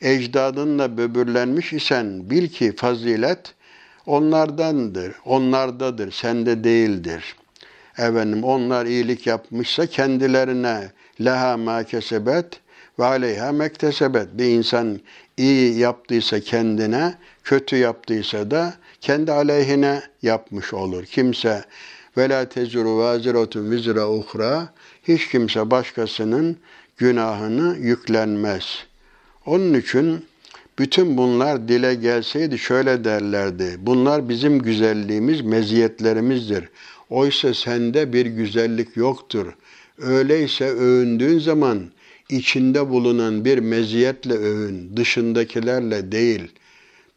Ecdadınla 0.00 0.96
böbürlenmiş 0.96 1.72
isen 1.72 2.30
bil 2.30 2.48
ki 2.48 2.76
fazilet 2.76 3.54
onlardandır, 4.06 5.12
onlardadır, 5.24 6.12
sende 6.12 6.64
değildir.'' 6.64 7.47
Efendim 7.98 8.44
onlar 8.44 8.86
iyilik 8.86 9.26
yapmışsa 9.26 9.86
kendilerine 9.86 10.90
leha 11.24 11.56
ma 11.56 11.84
kesebet 11.84 12.60
ve 12.98 13.04
aleyha 13.04 13.52
mektesebet. 13.52 14.28
Bir 14.32 14.44
insan 14.44 15.00
iyi 15.36 15.78
yaptıysa 15.78 16.40
kendine, 16.40 17.14
kötü 17.44 17.76
yaptıysa 17.76 18.50
da 18.50 18.74
kendi 19.00 19.32
aleyhine 19.32 20.02
yapmış 20.22 20.74
olur. 20.74 21.04
Kimse 21.04 21.64
ve 22.16 22.28
la 22.28 22.48
tezuru 22.48 22.98
vaziratun 22.98 23.70
vizra 23.70 24.10
uhra 24.10 24.68
hiç 25.02 25.28
kimse 25.28 25.70
başkasının 25.70 26.56
günahını 26.96 27.76
yüklenmez. 27.78 28.64
Onun 29.46 29.74
için 29.74 30.24
bütün 30.78 31.16
bunlar 31.16 31.68
dile 31.68 31.94
gelseydi 31.94 32.58
şöyle 32.58 33.04
derlerdi. 33.04 33.76
Bunlar 33.78 34.28
bizim 34.28 34.58
güzelliğimiz, 34.58 35.40
meziyetlerimizdir. 35.40 36.68
Oysa 37.10 37.54
sende 37.54 38.12
bir 38.12 38.26
güzellik 38.26 38.96
yoktur. 38.96 39.46
Öyleyse 39.98 40.64
övündüğün 40.64 41.38
zaman 41.38 41.90
içinde 42.28 42.88
bulunan 42.88 43.44
bir 43.44 43.58
meziyetle 43.58 44.34
övün, 44.34 44.96
dışındakilerle 44.96 46.12
değil. 46.12 46.52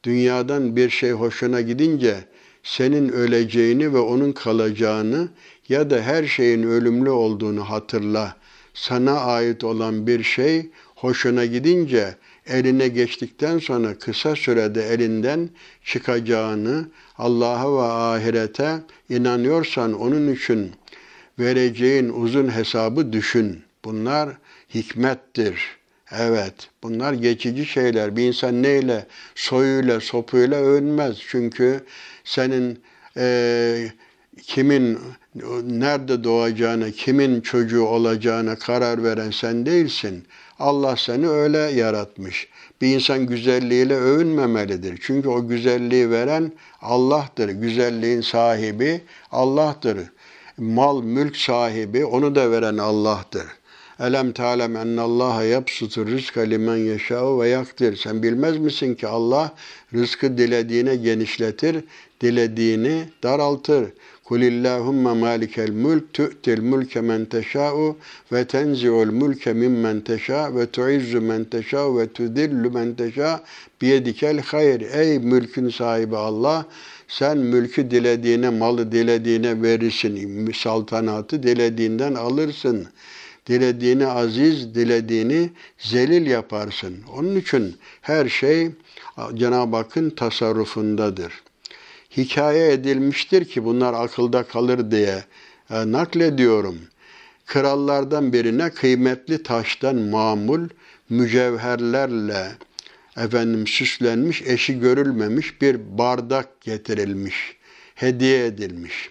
Dünyadan 0.04 0.76
bir 0.76 0.90
şey 0.90 1.12
hoşuna 1.12 1.62
gidince 1.62 2.16
senin 2.64 3.10
öleceğini 3.10 3.94
ve 3.94 4.00
onun 4.00 4.32
kalacağını 4.32 5.30
ya 5.70 5.90
da 5.90 6.02
her 6.02 6.26
şeyin 6.26 6.64
ölümlü 6.64 7.10
olduğunu 7.10 7.70
hatırla. 7.70 8.36
Sana 8.74 9.20
ait 9.20 9.64
olan 9.64 10.08
bir 10.08 10.24
şey 10.24 10.70
hoşuna 10.96 11.46
gidince 11.46 12.16
eline 12.48 12.88
geçtikten 12.88 13.60
sonra 13.60 14.00
kısa 14.00 14.36
sürede 14.36 14.88
elinden 14.88 15.50
çıkacağını 15.86 16.86
Allah'a 17.22 17.78
ve 17.78 17.82
ahirete 17.82 18.80
inanıyorsan 19.10 19.94
onun 19.94 20.34
için 20.34 20.72
vereceğin 21.40 22.10
uzun 22.10 22.56
hesabı 22.56 23.14
düşün. 23.14 23.62
Bunlar 23.86 24.30
hikmettir. 24.74 25.78
Evet, 26.12 26.54
bunlar 26.84 27.14
geçici 27.14 27.66
şeyler. 27.66 28.16
Bir 28.16 28.24
insan 28.24 28.64
neyle, 28.64 29.06
soyuyla, 29.36 30.00
sopuyla 30.00 30.58
övünmez. 30.58 31.18
Çünkü 31.28 31.84
senin 32.24 32.80
e, 33.18 33.92
kimin 34.42 35.00
nerede 35.64 36.24
doğacağını, 36.24 36.92
kimin 36.92 37.42
çocuğu 37.42 37.84
olacağına 37.84 38.56
karar 38.56 39.04
veren 39.04 39.32
sen 39.32 39.66
değilsin. 39.66 40.26
Allah 40.60 40.96
seni 40.96 41.30
öyle 41.30 41.58
yaratmış. 41.58 42.48
Bir 42.82 42.96
insan 42.96 43.26
güzelliğiyle 43.26 43.96
övünmemelidir. 43.96 45.00
Çünkü 45.02 45.30
o 45.30 45.48
güzelliği 45.48 46.10
veren 46.10 46.52
Allah'tır. 46.82 47.50
Güzelliğin 47.50 48.22
sahibi 48.22 49.02
Allah'tır. 49.32 49.98
Mal, 50.58 51.04
mülk 51.04 51.38
sahibi 51.38 52.06
onu 52.06 52.36
da 52.36 52.52
veren 52.52 52.78
Allah'tır. 52.78 53.46
Elem 54.00 54.32
ta'lem 54.32 54.76
ennallaha 54.76 55.44
yapsutur 55.44 56.08
rizka 56.08 56.42
limen 56.42 56.78
yeşâ'u 56.78 57.42
ve 57.42 57.50
yaktir. 57.50 57.96
Sen 57.96 58.24
bilmez 58.24 58.58
misin 58.58 58.96
ki 58.96 59.08
Allah 59.08 59.56
rızkı 59.94 60.38
dilediğine 60.38 60.96
genişletir, 60.96 61.84
dilediğini 62.22 63.04
daraltır. 63.24 63.86
Kulillahumma 64.32 65.16
malikel 65.16 65.72
mulk 65.72 66.14
tu'til 66.14 66.62
mulke 66.62 67.02
men 67.02 67.26
teşâ'u 67.26 67.98
ve 68.32 68.46
tenzi'ul 68.48 69.12
mulke 69.12 69.54
mimmen 69.54 70.02
teşâ 70.02 70.56
ve 70.56 70.66
tu'izzu 70.66 71.22
men 71.22 71.44
teşâ 71.44 71.98
ve 71.98 72.08
tudillu 72.08 72.72
men 72.72 72.96
teşâ 72.96 73.44
biyedikel 73.82 74.40
hayr. 74.40 74.82
Ey 74.82 75.20
mülkün 75.20 75.70
sahibi 75.70 76.18
Allah 76.18 76.66
sen 77.08 77.38
mülkü 77.38 77.92
dilediğine, 77.92 78.50
malı 78.50 78.92
dilediğine 78.92 79.62
verirsin. 79.62 80.52
Saltanatı 80.52 81.44
dilediğinden 81.44 82.14
alırsın. 82.14 82.88
Dilediğini 83.48 84.08
aziz, 84.08 84.76
dilediğini 84.76 85.50
zelil 85.78 86.28
yaparsın. 86.28 86.96
Onun 87.18 87.36
için 87.36 87.76
her 88.02 88.30
şey 88.30 88.70
Cenab-ı 89.36 89.76
Hakk'ın 89.76 90.10
tasarrufundadır. 90.10 91.51
Hikaye 92.18 92.72
edilmiştir 92.72 93.46
ki 93.46 93.66
bunlar 93.66 93.94
akılda 93.94 94.44
kalır 94.44 94.92
diye 94.92 95.24
e, 95.70 95.92
naklediyorum. 95.92 96.80
Krallardan 97.46 98.34
birine 98.34 98.70
kıymetli 98.70 99.44
taştan 99.44 99.96
mamul 99.96 100.70
mücevherlerle 101.10 102.52
efendim 103.18 103.68
süslenmiş, 103.68 104.42
eşi 104.42 104.80
görülmemiş 104.80 105.62
bir 105.62 105.98
bardak 105.98 106.62
getirilmiş, 106.62 107.58
hediye 107.96 108.46
edilmiş. 108.46 109.10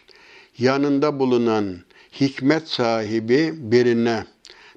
Yanında 0.58 1.18
bulunan 1.18 1.76
hikmet 2.20 2.68
sahibi 2.68 3.52
birine 3.56 4.24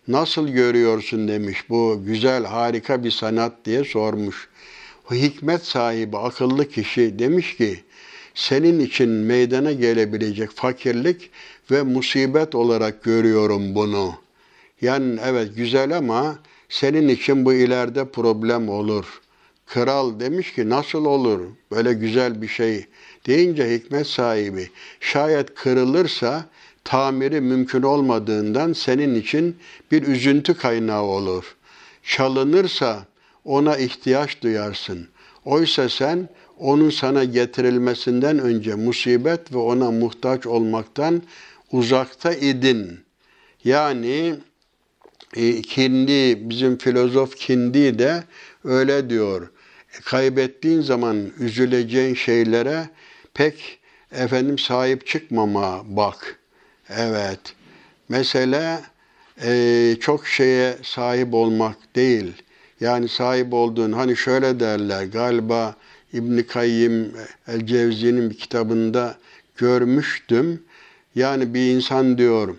nasıl 0.07 0.47
görüyorsun 0.47 1.27
demiş. 1.27 1.69
Bu 1.69 2.01
güzel, 2.05 2.45
harika 2.45 3.03
bir 3.03 3.11
sanat 3.11 3.53
diye 3.65 3.83
sormuş. 3.83 4.49
O 5.11 5.15
hikmet 5.15 5.65
sahibi, 5.65 6.17
akıllı 6.17 6.69
kişi 6.69 7.19
demiş 7.19 7.57
ki, 7.57 7.83
senin 8.33 8.79
için 8.79 9.09
meydana 9.09 9.71
gelebilecek 9.71 10.51
fakirlik 10.51 11.29
ve 11.71 11.81
musibet 11.81 12.55
olarak 12.55 13.03
görüyorum 13.03 13.75
bunu. 13.75 14.15
Yani 14.81 15.19
evet 15.25 15.55
güzel 15.55 15.97
ama 15.97 16.39
senin 16.69 17.07
için 17.07 17.45
bu 17.45 17.53
ileride 17.53 18.05
problem 18.05 18.69
olur. 18.69 19.21
Kral 19.65 20.19
demiş 20.19 20.53
ki 20.53 20.69
nasıl 20.69 21.05
olur 21.05 21.41
böyle 21.71 21.93
güzel 21.93 22.41
bir 22.41 22.47
şey 22.47 22.85
deyince 23.27 23.75
hikmet 23.75 24.07
sahibi 24.07 24.69
şayet 24.99 25.55
kırılırsa 25.55 26.45
tamiri 26.83 27.41
mümkün 27.41 27.81
olmadığından 27.81 28.73
senin 28.73 29.15
için 29.15 29.57
bir 29.91 30.03
üzüntü 30.03 30.53
kaynağı 30.53 31.03
olur. 31.03 31.55
Çalınırsa 32.03 33.05
ona 33.45 33.77
ihtiyaç 33.77 34.41
duyarsın. 34.41 35.07
Oysa 35.45 35.89
sen 35.89 36.29
onun 36.59 36.89
sana 36.89 37.23
getirilmesinden 37.23 38.39
önce 38.39 38.75
musibet 38.75 39.53
ve 39.53 39.57
ona 39.57 39.91
muhtaç 39.91 40.45
olmaktan 40.45 41.21
uzakta 41.71 42.33
idin. 42.33 42.99
Yani 43.63 44.35
e, 45.35 45.61
Kindi, 45.61 46.49
bizim 46.49 46.77
filozof 46.77 47.35
Kindi 47.35 47.99
de 47.99 48.23
öyle 48.63 49.09
diyor. 49.09 49.49
Kaybettiğin 50.05 50.81
zaman 50.81 51.31
üzüleceğin 51.39 52.15
şeylere 52.15 52.89
pek 53.33 53.79
efendim 54.11 54.59
sahip 54.59 55.07
çıkmama 55.07 55.81
bak. 55.85 56.39
Evet. 56.89 57.39
Mesele 58.09 58.79
e, 59.43 59.95
çok 59.99 60.27
şeye 60.27 60.77
sahip 60.83 61.33
olmak 61.33 61.95
değil. 61.95 62.33
Yani 62.79 63.07
sahip 63.09 63.53
olduğun 63.53 63.91
hani 63.91 64.17
şöyle 64.17 64.59
derler 64.59 65.03
galiba 65.03 65.75
İbn 66.13 66.41
Kayyim 66.41 67.13
el 67.47 67.65
Cevzi'nin 67.65 68.29
bir 68.29 68.37
kitabında 68.37 69.17
görmüştüm. 69.57 70.63
Yani 71.15 71.53
bir 71.53 71.75
insan 71.75 72.17
diyor 72.17 72.55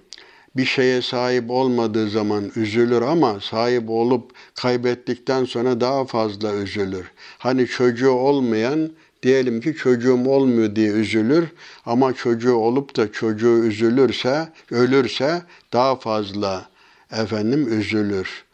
bir 0.57 0.65
şeye 0.65 1.03
sahip 1.03 1.51
olmadığı 1.51 2.11
zaman 2.11 2.53
üzülür 2.57 3.03
ama 3.03 3.41
sahip 3.41 3.91
olup 3.91 4.33
kaybettikten 4.55 5.45
sonra 5.45 5.81
daha 5.81 6.05
fazla 6.05 6.55
üzülür. 6.55 7.11
Hani 7.39 7.67
çocuğu 7.67 8.11
olmayan 8.11 8.91
diyelim 9.23 9.61
ki 9.61 9.75
çocuğum 9.75 10.29
olmuyor 10.29 10.77
diye 10.77 10.91
üzülür 10.91 11.49
ama 11.87 12.13
çocuğu 12.13 12.55
olup 12.55 12.97
da 12.97 13.13
çocuğu 13.13 13.65
üzülürse, 13.65 14.49
ölürse 14.71 15.43
daha 15.73 15.97
fazla 15.97 16.69
efendim 17.13 17.81
üzülür. 17.81 18.45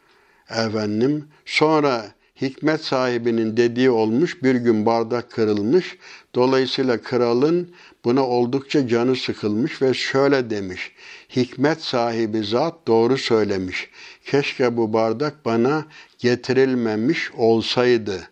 Efendim 0.49 1.25
sonra 1.45 2.11
hikmet 2.41 2.85
sahibinin 2.85 3.57
dediği 3.57 3.89
olmuş, 3.89 4.43
bir 4.43 4.55
gün 4.55 4.85
bardak 4.85 5.31
kırılmış. 5.31 5.97
Dolayısıyla 6.35 7.01
kralın 7.01 7.73
buna 8.05 8.27
oldukça 8.27 8.87
canı 8.87 9.15
sıkılmış 9.15 9.81
ve 9.81 9.93
şöyle 9.93 10.49
demiş. 10.49 10.91
Hikmet 11.35 11.81
sahibi 11.81 12.43
zat 12.43 12.87
doğru 12.87 13.17
söylemiş. 13.17 13.89
Keşke 14.25 14.77
bu 14.77 14.93
bardak 14.93 15.45
bana 15.45 15.85
getirilmemiş 16.19 17.31
olsaydı. 17.31 18.29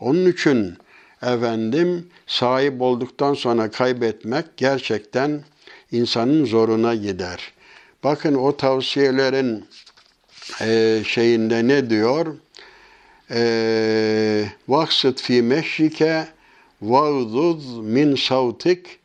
Onun 0.00 0.26
için 0.26 0.74
efendim 1.22 2.08
sahip 2.26 2.82
olduktan 2.82 3.34
sonra 3.34 3.70
kaybetmek 3.70 4.44
gerçekten 4.56 5.44
insanın 5.92 6.44
zoruna 6.44 6.94
gider. 6.94 7.52
Bakın 8.04 8.34
o 8.34 8.56
tavsiyelerin 8.56 9.64
e, 10.60 11.02
şeyinde 11.06 11.68
ne 11.68 11.90
diyor? 11.90 12.36
Vaksit 14.68 15.20
fi 15.20 15.42
meşrike 15.42 16.26
vagdud 16.82 17.62
min 17.82 18.14
savtik 18.16 18.98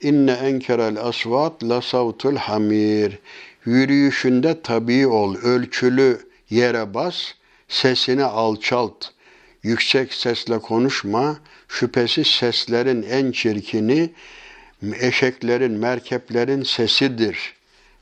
inne 0.00 0.32
enkerel 0.32 0.96
asvat 0.98 1.62
la 1.62 1.80
savtul 1.82 2.36
hamir. 2.36 3.18
Yürüyüşünde 3.64 4.62
tabi 4.62 5.06
ol, 5.06 5.36
ölçülü 5.36 6.18
yere 6.50 6.94
bas, 6.94 7.32
sesini 7.68 8.24
alçalt. 8.24 9.06
Yüksek 9.62 10.14
sesle 10.14 10.58
konuşma, 10.58 11.38
şüphesiz 11.68 12.26
seslerin 12.26 13.02
en 13.02 13.32
çirkini 13.32 14.10
eşeklerin, 15.00 15.72
merkeplerin 15.72 16.62
sesidir. 16.62 17.54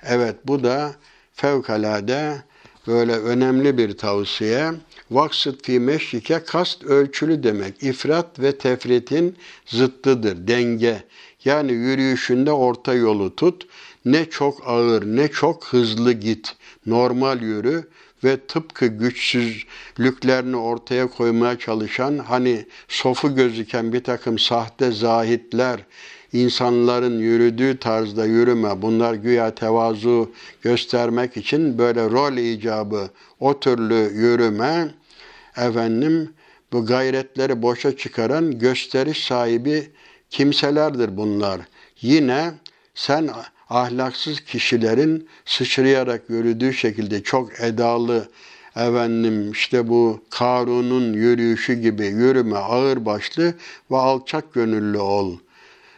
Evet 0.03 0.37
bu 0.45 0.65
da 0.65 0.95
fevkalade 1.33 2.43
böyle 2.87 3.13
önemli 3.13 3.79
bir 3.79 3.97
tavsiye. 3.97 4.73
Vaksıt 5.11 5.67
fi 5.67 5.81
meşrike 5.81 6.45
kast 6.45 6.85
ölçülü 6.85 7.43
demek. 7.43 7.83
İfrat 7.83 8.41
ve 8.41 8.59
tefritin 8.59 9.37
zıttıdır. 9.67 10.49
Denge. 10.49 11.03
Yani 11.45 11.73
yürüyüşünde 11.73 12.53
orta 12.53 12.95
yolu 12.95 13.37
tut. 13.37 13.67
Ne 14.05 14.31
çok 14.31 14.69
ağır 14.69 15.07
ne 15.07 15.29
çok 15.29 15.67
hızlı 15.67 16.13
git. 16.13 16.57
Normal 16.87 17.43
yürü 17.43 17.89
ve 18.25 18.37
tıpkı 18.47 18.87
güçsüzlüklerini 18.87 20.57
ortaya 20.57 21.07
koymaya 21.07 21.59
çalışan 21.59 22.19
hani 22.19 22.67
sofu 22.89 23.35
gözüken 23.35 23.93
bir 23.93 24.05
takım 24.05 24.39
sahte 24.39 24.91
zahitler 24.91 25.81
insanların 26.33 27.19
yürüdüğü 27.19 27.79
tarzda 27.79 28.27
yürüme, 28.27 28.83
bunlar 28.83 29.15
güya 29.15 29.55
tevazu 29.55 30.33
göstermek 30.63 31.37
için 31.37 31.79
böyle 31.79 32.11
rol 32.11 32.37
icabı, 32.37 33.11
o 33.41 33.61
türlü 33.61 33.95
yürüme, 33.95 34.95
efendim 35.57 36.31
bu 36.73 36.87
gayretleri 36.87 37.63
boşa 37.63 37.97
çıkaran 37.97 38.59
gösteriş 38.59 39.25
sahibi 39.25 39.91
kimselerdir 40.31 41.17
bunlar. 41.17 41.61
Yine 42.01 42.53
sen 42.95 43.31
ahlaksız 43.71 44.41
kişilerin 44.41 45.29
sıçrayarak 45.45 46.31
yürüdüğü 46.31 46.75
şekilde 46.75 47.23
çok 47.23 47.61
edalı 47.61 48.29
efendim 48.77 49.53
işte 49.53 49.89
bu 49.89 50.23
Karun'un 50.31 51.13
yürüyüşü 51.13 51.75
gibi 51.75 52.07
yürüme 52.07 52.57
ağır 52.57 53.07
başlı 53.07 53.55
ve 53.91 53.97
alçak 53.97 54.55
gönüllü 54.55 54.99
ol. 54.99 55.37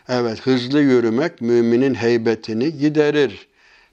Evet 0.09 0.41
hızlı 0.41 0.81
yürümek 0.81 1.41
müminin 1.41 1.95
heybetini 1.95 2.79
giderir. 2.79 3.49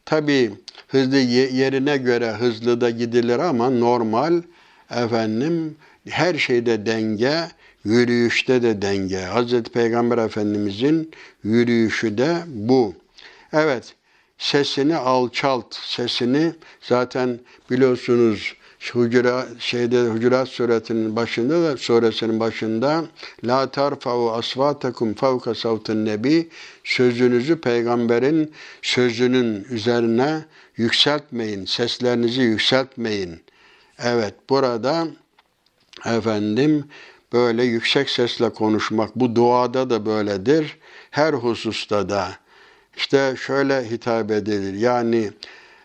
Tabi 0.05 0.51
hızlı 0.87 1.17
yerine 1.17 1.97
göre 1.97 2.31
hızlı 2.31 2.81
da 2.81 2.89
gidilir 2.89 3.39
ama 3.39 3.69
normal 3.69 4.41
efendim 4.89 5.75
her 6.09 6.35
şeyde 6.35 6.85
denge, 6.85 7.47
yürüyüşte 7.83 8.63
de 8.63 8.81
denge. 8.81 9.19
Hazreti 9.19 9.71
Peygamber 9.71 10.17
Efendimizin 10.17 11.11
yürüyüşü 11.43 12.17
de 12.17 12.37
bu. 12.47 12.95
Evet, 13.53 13.93
sesini 14.37 14.95
alçalt, 14.95 15.75
sesini 15.75 16.51
zaten 16.81 17.39
biliyorsunuz 17.69 18.55
Hucurat 18.89 19.47
şeyde 19.59 20.03
Hucurat 20.03 20.47
suresinin 20.47 21.15
başında 21.15 21.63
da 21.63 21.77
suresinin 21.77 22.39
başında 22.39 23.05
la 23.43 23.71
tarfa'u 23.71 24.31
asvatakum 24.31 25.13
fawqa 25.13 25.55
savtin 25.55 26.05
nebi 26.05 26.49
sözünüzü 26.83 27.61
peygamberin 27.61 28.53
sözünün 28.81 29.63
üzerine 29.69 30.45
yükseltmeyin. 30.77 31.65
Seslerinizi 31.65 32.41
yükseltmeyin. 32.41 33.41
Evet 34.03 34.33
burada 34.49 35.07
efendim 36.05 36.85
böyle 37.33 37.63
yüksek 37.63 38.09
sesle 38.09 38.49
konuşmak 38.49 39.15
bu 39.15 39.35
duada 39.35 39.89
da 39.89 40.05
böyledir. 40.05 40.77
Her 41.11 41.33
hususta 41.33 42.09
da 42.09 42.31
işte 42.97 43.35
şöyle 43.37 43.89
hitap 43.89 44.31
edilir. 44.31 44.73
Yani 44.73 45.31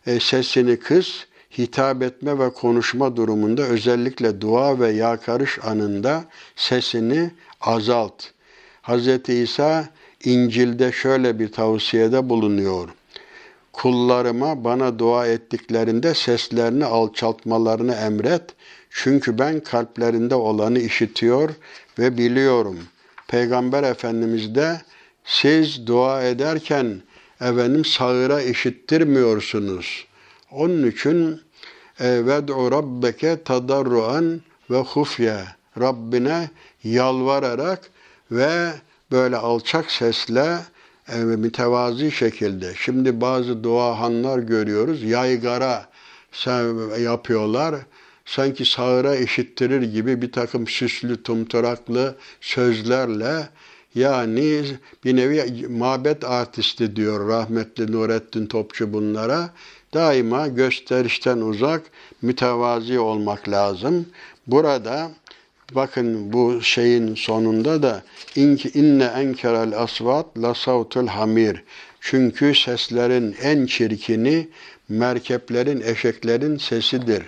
e, 0.07 0.21
sesini 0.21 0.79
kıs, 0.79 1.25
hitap 1.59 2.03
etme 2.03 2.39
ve 2.39 2.51
konuşma 2.51 3.17
durumunda 3.17 3.63
özellikle 3.63 4.41
dua 4.41 4.81
ve 4.81 4.91
yakarış 4.91 5.59
anında 5.63 6.25
sesini 6.57 7.31
azalt. 7.61 8.25
Hz. 8.83 9.29
İsa 9.29 9.89
İncil'de 10.25 10.93
şöyle 10.93 11.39
bir 11.39 11.53
tavsiyede 11.53 12.29
bulunuyor. 12.29 12.89
Kullarıma 13.73 14.65
bana 14.65 14.99
dua 14.99 15.27
ettiklerinde 15.27 16.15
seslerini 16.15 16.85
alçaltmalarını 16.85 17.95
emret. 17.95 18.43
Çünkü 18.91 19.39
ben 19.39 19.61
kalplerinde 19.61 20.35
olanı 20.35 20.79
işitiyor 20.79 21.51
ve 21.99 22.19
biliyorum. 22.19 22.79
Peygamber 23.29 23.83
Efendimiz 23.83 24.55
de 24.55 24.81
siz 25.25 25.87
dua 25.87 26.23
ederken 26.23 27.03
efendim 27.41 27.85
sağıra 27.85 28.43
işittirmiyorsunuz. 28.43 30.07
Onun 30.51 30.91
için 30.91 31.41
ved'u 32.01 32.71
rabbeke 32.71 33.43
tadarruan 33.43 34.41
ve 34.71 34.79
hufye. 34.79 35.45
Rabbine 35.81 36.51
yalvararak 36.85 37.91
ve 38.31 38.73
böyle 39.13 39.37
alçak 39.37 39.91
sesle 39.91 40.59
e, 41.13 41.17
mütevazi 41.17 42.11
şekilde. 42.11 42.75
Şimdi 42.77 43.21
bazı 43.21 43.65
duahanlar 43.65 44.39
görüyoruz. 44.39 45.03
Yaygara 45.03 45.89
yapıyorlar. 46.99 47.75
Sanki 48.25 48.65
sağıra 48.65 49.17
işittirir 49.17 49.83
gibi 49.83 50.23
bir 50.23 50.33
takım 50.33 50.67
süslü, 50.67 51.23
tumturaklı 51.23 52.17
sözlerle 52.41 53.49
yani 53.95 54.65
bir 55.05 55.17
nevi 55.17 55.67
mabet 55.69 56.25
artisti 56.25 56.97
diyor 56.97 57.29
rahmetli 57.29 57.93
Nurettin 57.93 58.47
Topçu 58.47 58.93
bunlara. 58.93 59.51
Daima 59.97 60.49
gösterişten 60.49 61.39
uzak, 61.39 61.83
mütevazi 62.23 62.99
olmak 62.99 63.49
lazım. 63.49 64.07
Burada 64.47 65.11
bakın 65.73 66.33
bu 66.33 66.63
şeyin 66.63 67.15
sonunda 67.15 67.83
da 67.83 68.03
inne 68.75 69.05
enkerel 69.05 69.79
asvat 69.79 70.27
la 70.39 70.55
savtul 70.55 71.07
hamir. 71.07 71.65
Çünkü 72.01 72.55
seslerin 72.55 73.37
en 73.43 73.67
çirkini 73.67 74.49
merkeplerin, 74.89 75.81
eşeklerin 75.81 76.57
sesidir. 76.57 77.23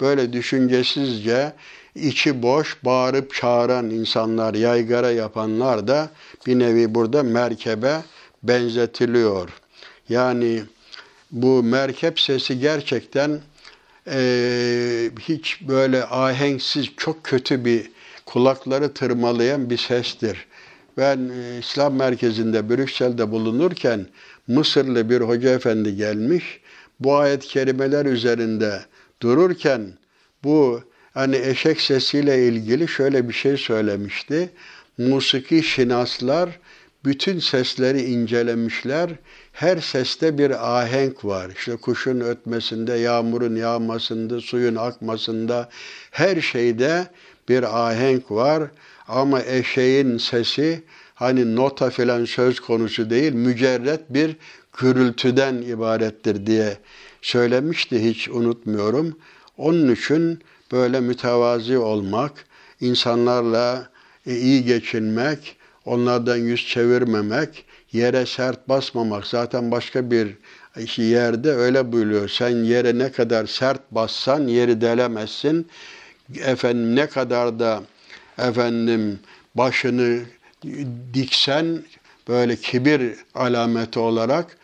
Böyle 0.00 0.32
düşüncesizce 0.32 1.52
içi 1.94 2.42
boş 2.42 2.84
bağırıp 2.84 3.34
çağıran 3.34 3.90
insanlar, 3.90 4.54
yaygara 4.54 5.10
yapanlar 5.10 5.88
da 5.88 6.10
bir 6.46 6.58
nevi 6.58 6.94
burada 6.94 7.22
merkebe 7.22 8.02
benzetiliyor. 8.42 9.48
Yani 10.08 10.62
bu 11.32 11.62
merkep 11.62 12.20
sesi 12.20 12.58
gerçekten 12.58 13.40
e, 14.06 15.10
hiç 15.20 15.68
böyle 15.68 16.04
ahenksiz, 16.04 16.86
çok 16.96 17.24
kötü 17.24 17.64
bir 17.64 17.90
kulakları 18.26 18.94
tırmalayan 18.94 19.70
bir 19.70 19.76
sestir. 19.76 20.46
Ben 20.96 21.30
e, 21.34 21.58
İslam 21.58 21.94
merkezinde 21.94 22.68
Brüksel'de 22.68 23.30
bulunurken 23.30 24.06
Mısırlı 24.48 25.10
bir 25.10 25.20
hoca 25.20 25.50
efendi 25.50 25.96
gelmiş. 25.96 26.60
Bu 27.00 27.16
ayet 27.16 27.44
kelimeler 27.44 28.06
üzerinde 28.06 28.80
dururken 29.22 29.92
bu 30.44 30.82
hani 31.14 31.36
eşek 31.36 31.80
sesiyle 31.80 32.46
ilgili 32.48 32.88
şöyle 32.88 33.28
bir 33.28 33.34
şey 33.34 33.56
söylemişti. 33.56 34.50
Musiki 34.98 35.62
şinaslar 35.62 36.58
bütün 37.04 37.38
sesleri 37.38 38.02
incelemişler. 38.02 39.10
Her 39.52 39.76
seste 39.76 40.38
bir 40.38 40.78
ahenk 40.78 41.24
var. 41.24 41.50
İşte 41.56 41.76
kuşun 41.76 42.20
ötmesinde, 42.20 42.92
yağmurun 42.92 43.56
yağmasında, 43.56 44.40
suyun 44.40 44.76
akmasında 44.76 45.68
her 46.10 46.40
şeyde 46.40 47.06
bir 47.48 47.88
ahenk 47.88 48.30
var. 48.30 48.62
Ama 49.08 49.42
eşeğin 49.42 50.18
sesi 50.18 50.82
hani 51.14 51.56
nota 51.56 51.90
filan 51.90 52.24
söz 52.24 52.60
konusu 52.60 53.10
değil, 53.10 53.32
mücerret 53.32 54.00
bir 54.10 54.36
gürültüden 54.78 55.54
ibarettir 55.54 56.46
diye 56.46 56.76
söylemişti 57.22 58.04
hiç 58.04 58.28
unutmuyorum. 58.28 59.18
Onun 59.56 59.94
için 59.94 60.42
böyle 60.72 61.00
mütevazi 61.00 61.78
olmak, 61.78 62.32
insanlarla 62.80 63.90
iyi 64.26 64.64
geçinmek, 64.64 65.56
onlardan 65.84 66.36
yüz 66.36 66.66
çevirmemek, 66.66 67.64
yere 67.92 68.26
sert 68.26 68.68
basmamak. 68.68 69.26
Zaten 69.26 69.70
başka 69.70 70.10
bir 70.10 70.36
yerde 70.96 71.50
öyle 71.50 71.92
buyuruyor. 71.92 72.28
Sen 72.28 72.64
yere 72.64 72.98
ne 72.98 73.12
kadar 73.12 73.46
sert 73.46 73.80
bassan 73.90 74.48
yeri 74.48 74.80
delemezsin. 74.80 75.68
Efendim 76.44 76.96
ne 76.96 77.06
kadar 77.06 77.58
da 77.58 77.82
efendim 78.38 79.18
başını 79.54 80.20
diksen 81.14 81.82
böyle 82.28 82.56
kibir 82.56 83.14
alameti 83.34 83.98
olarak 83.98 84.58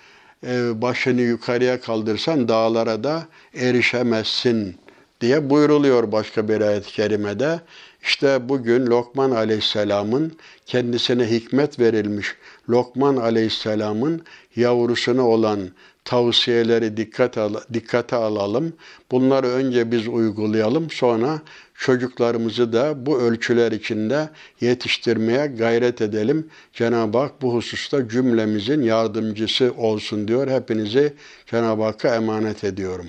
e, 0.47 0.83
başını 0.83 1.20
yukarıya 1.20 1.81
kaldırsan 1.81 2.49
dağlara 2.49 3.05
da 3.05 3.27
erişemezsin 3.55 4.77
diye 5.20 5.51
buyruluyor 5.51 6.12
başka 6.12 6.49
bir 6.49 6.61
ayet-i 6.61 6.93
kerimede. 6.93 7.61
İşte 8.03 8.49
bugün 8.49 8.87
Lokman 8.87 9.31
Aleyhisselam'ın 9.31 10.37
kendisine 10.66 11.31
hikmet 11.31 11.79
verilmiş 11.79 12.35
Lokman 12.71 13.17
Aleyhisselam'ın 13.17 14.23
yavrusuna 14.57 15.29
olan 15.29 15.61
tavsiyeleri 16.05 16.97
dikkat 16.97 17.39
al, 17.39 17.55
dikkate 17.73 18.17
alalım. 18.17 18.73
Bunları 19.11 19.47
önce 19.47 19.93
biz 19.93 20.09
uygulayalım. 20.09 20.91
Sonra 20.91 21.41
çocuklarımızı 21.75 22.73
da 22.73 23.07
bu 23.07 23.21
ölçüler 23.21 23.73
içinde 23.73 24.29
yetiştirmeye 24.61 25.47
gayret 25.47 26.01
edelim. 26.01 26.49
Cenab-ı 26.73 27.19
Hak 27.19 27.43
bu 27.43 27.55
hususta 27.55 28.09
cümlemizin 28.09 28.83
yardımcısı 28.83 29.73
olsun 29.77 30.29
diyor. 30.29 30.49
Hepinizi 30.49 31.12
Cenab-ı 31.47 31.83
Hakk'a 31.83 32.14
emanet 32.14 32.64
ediyorum. 32.64 33.07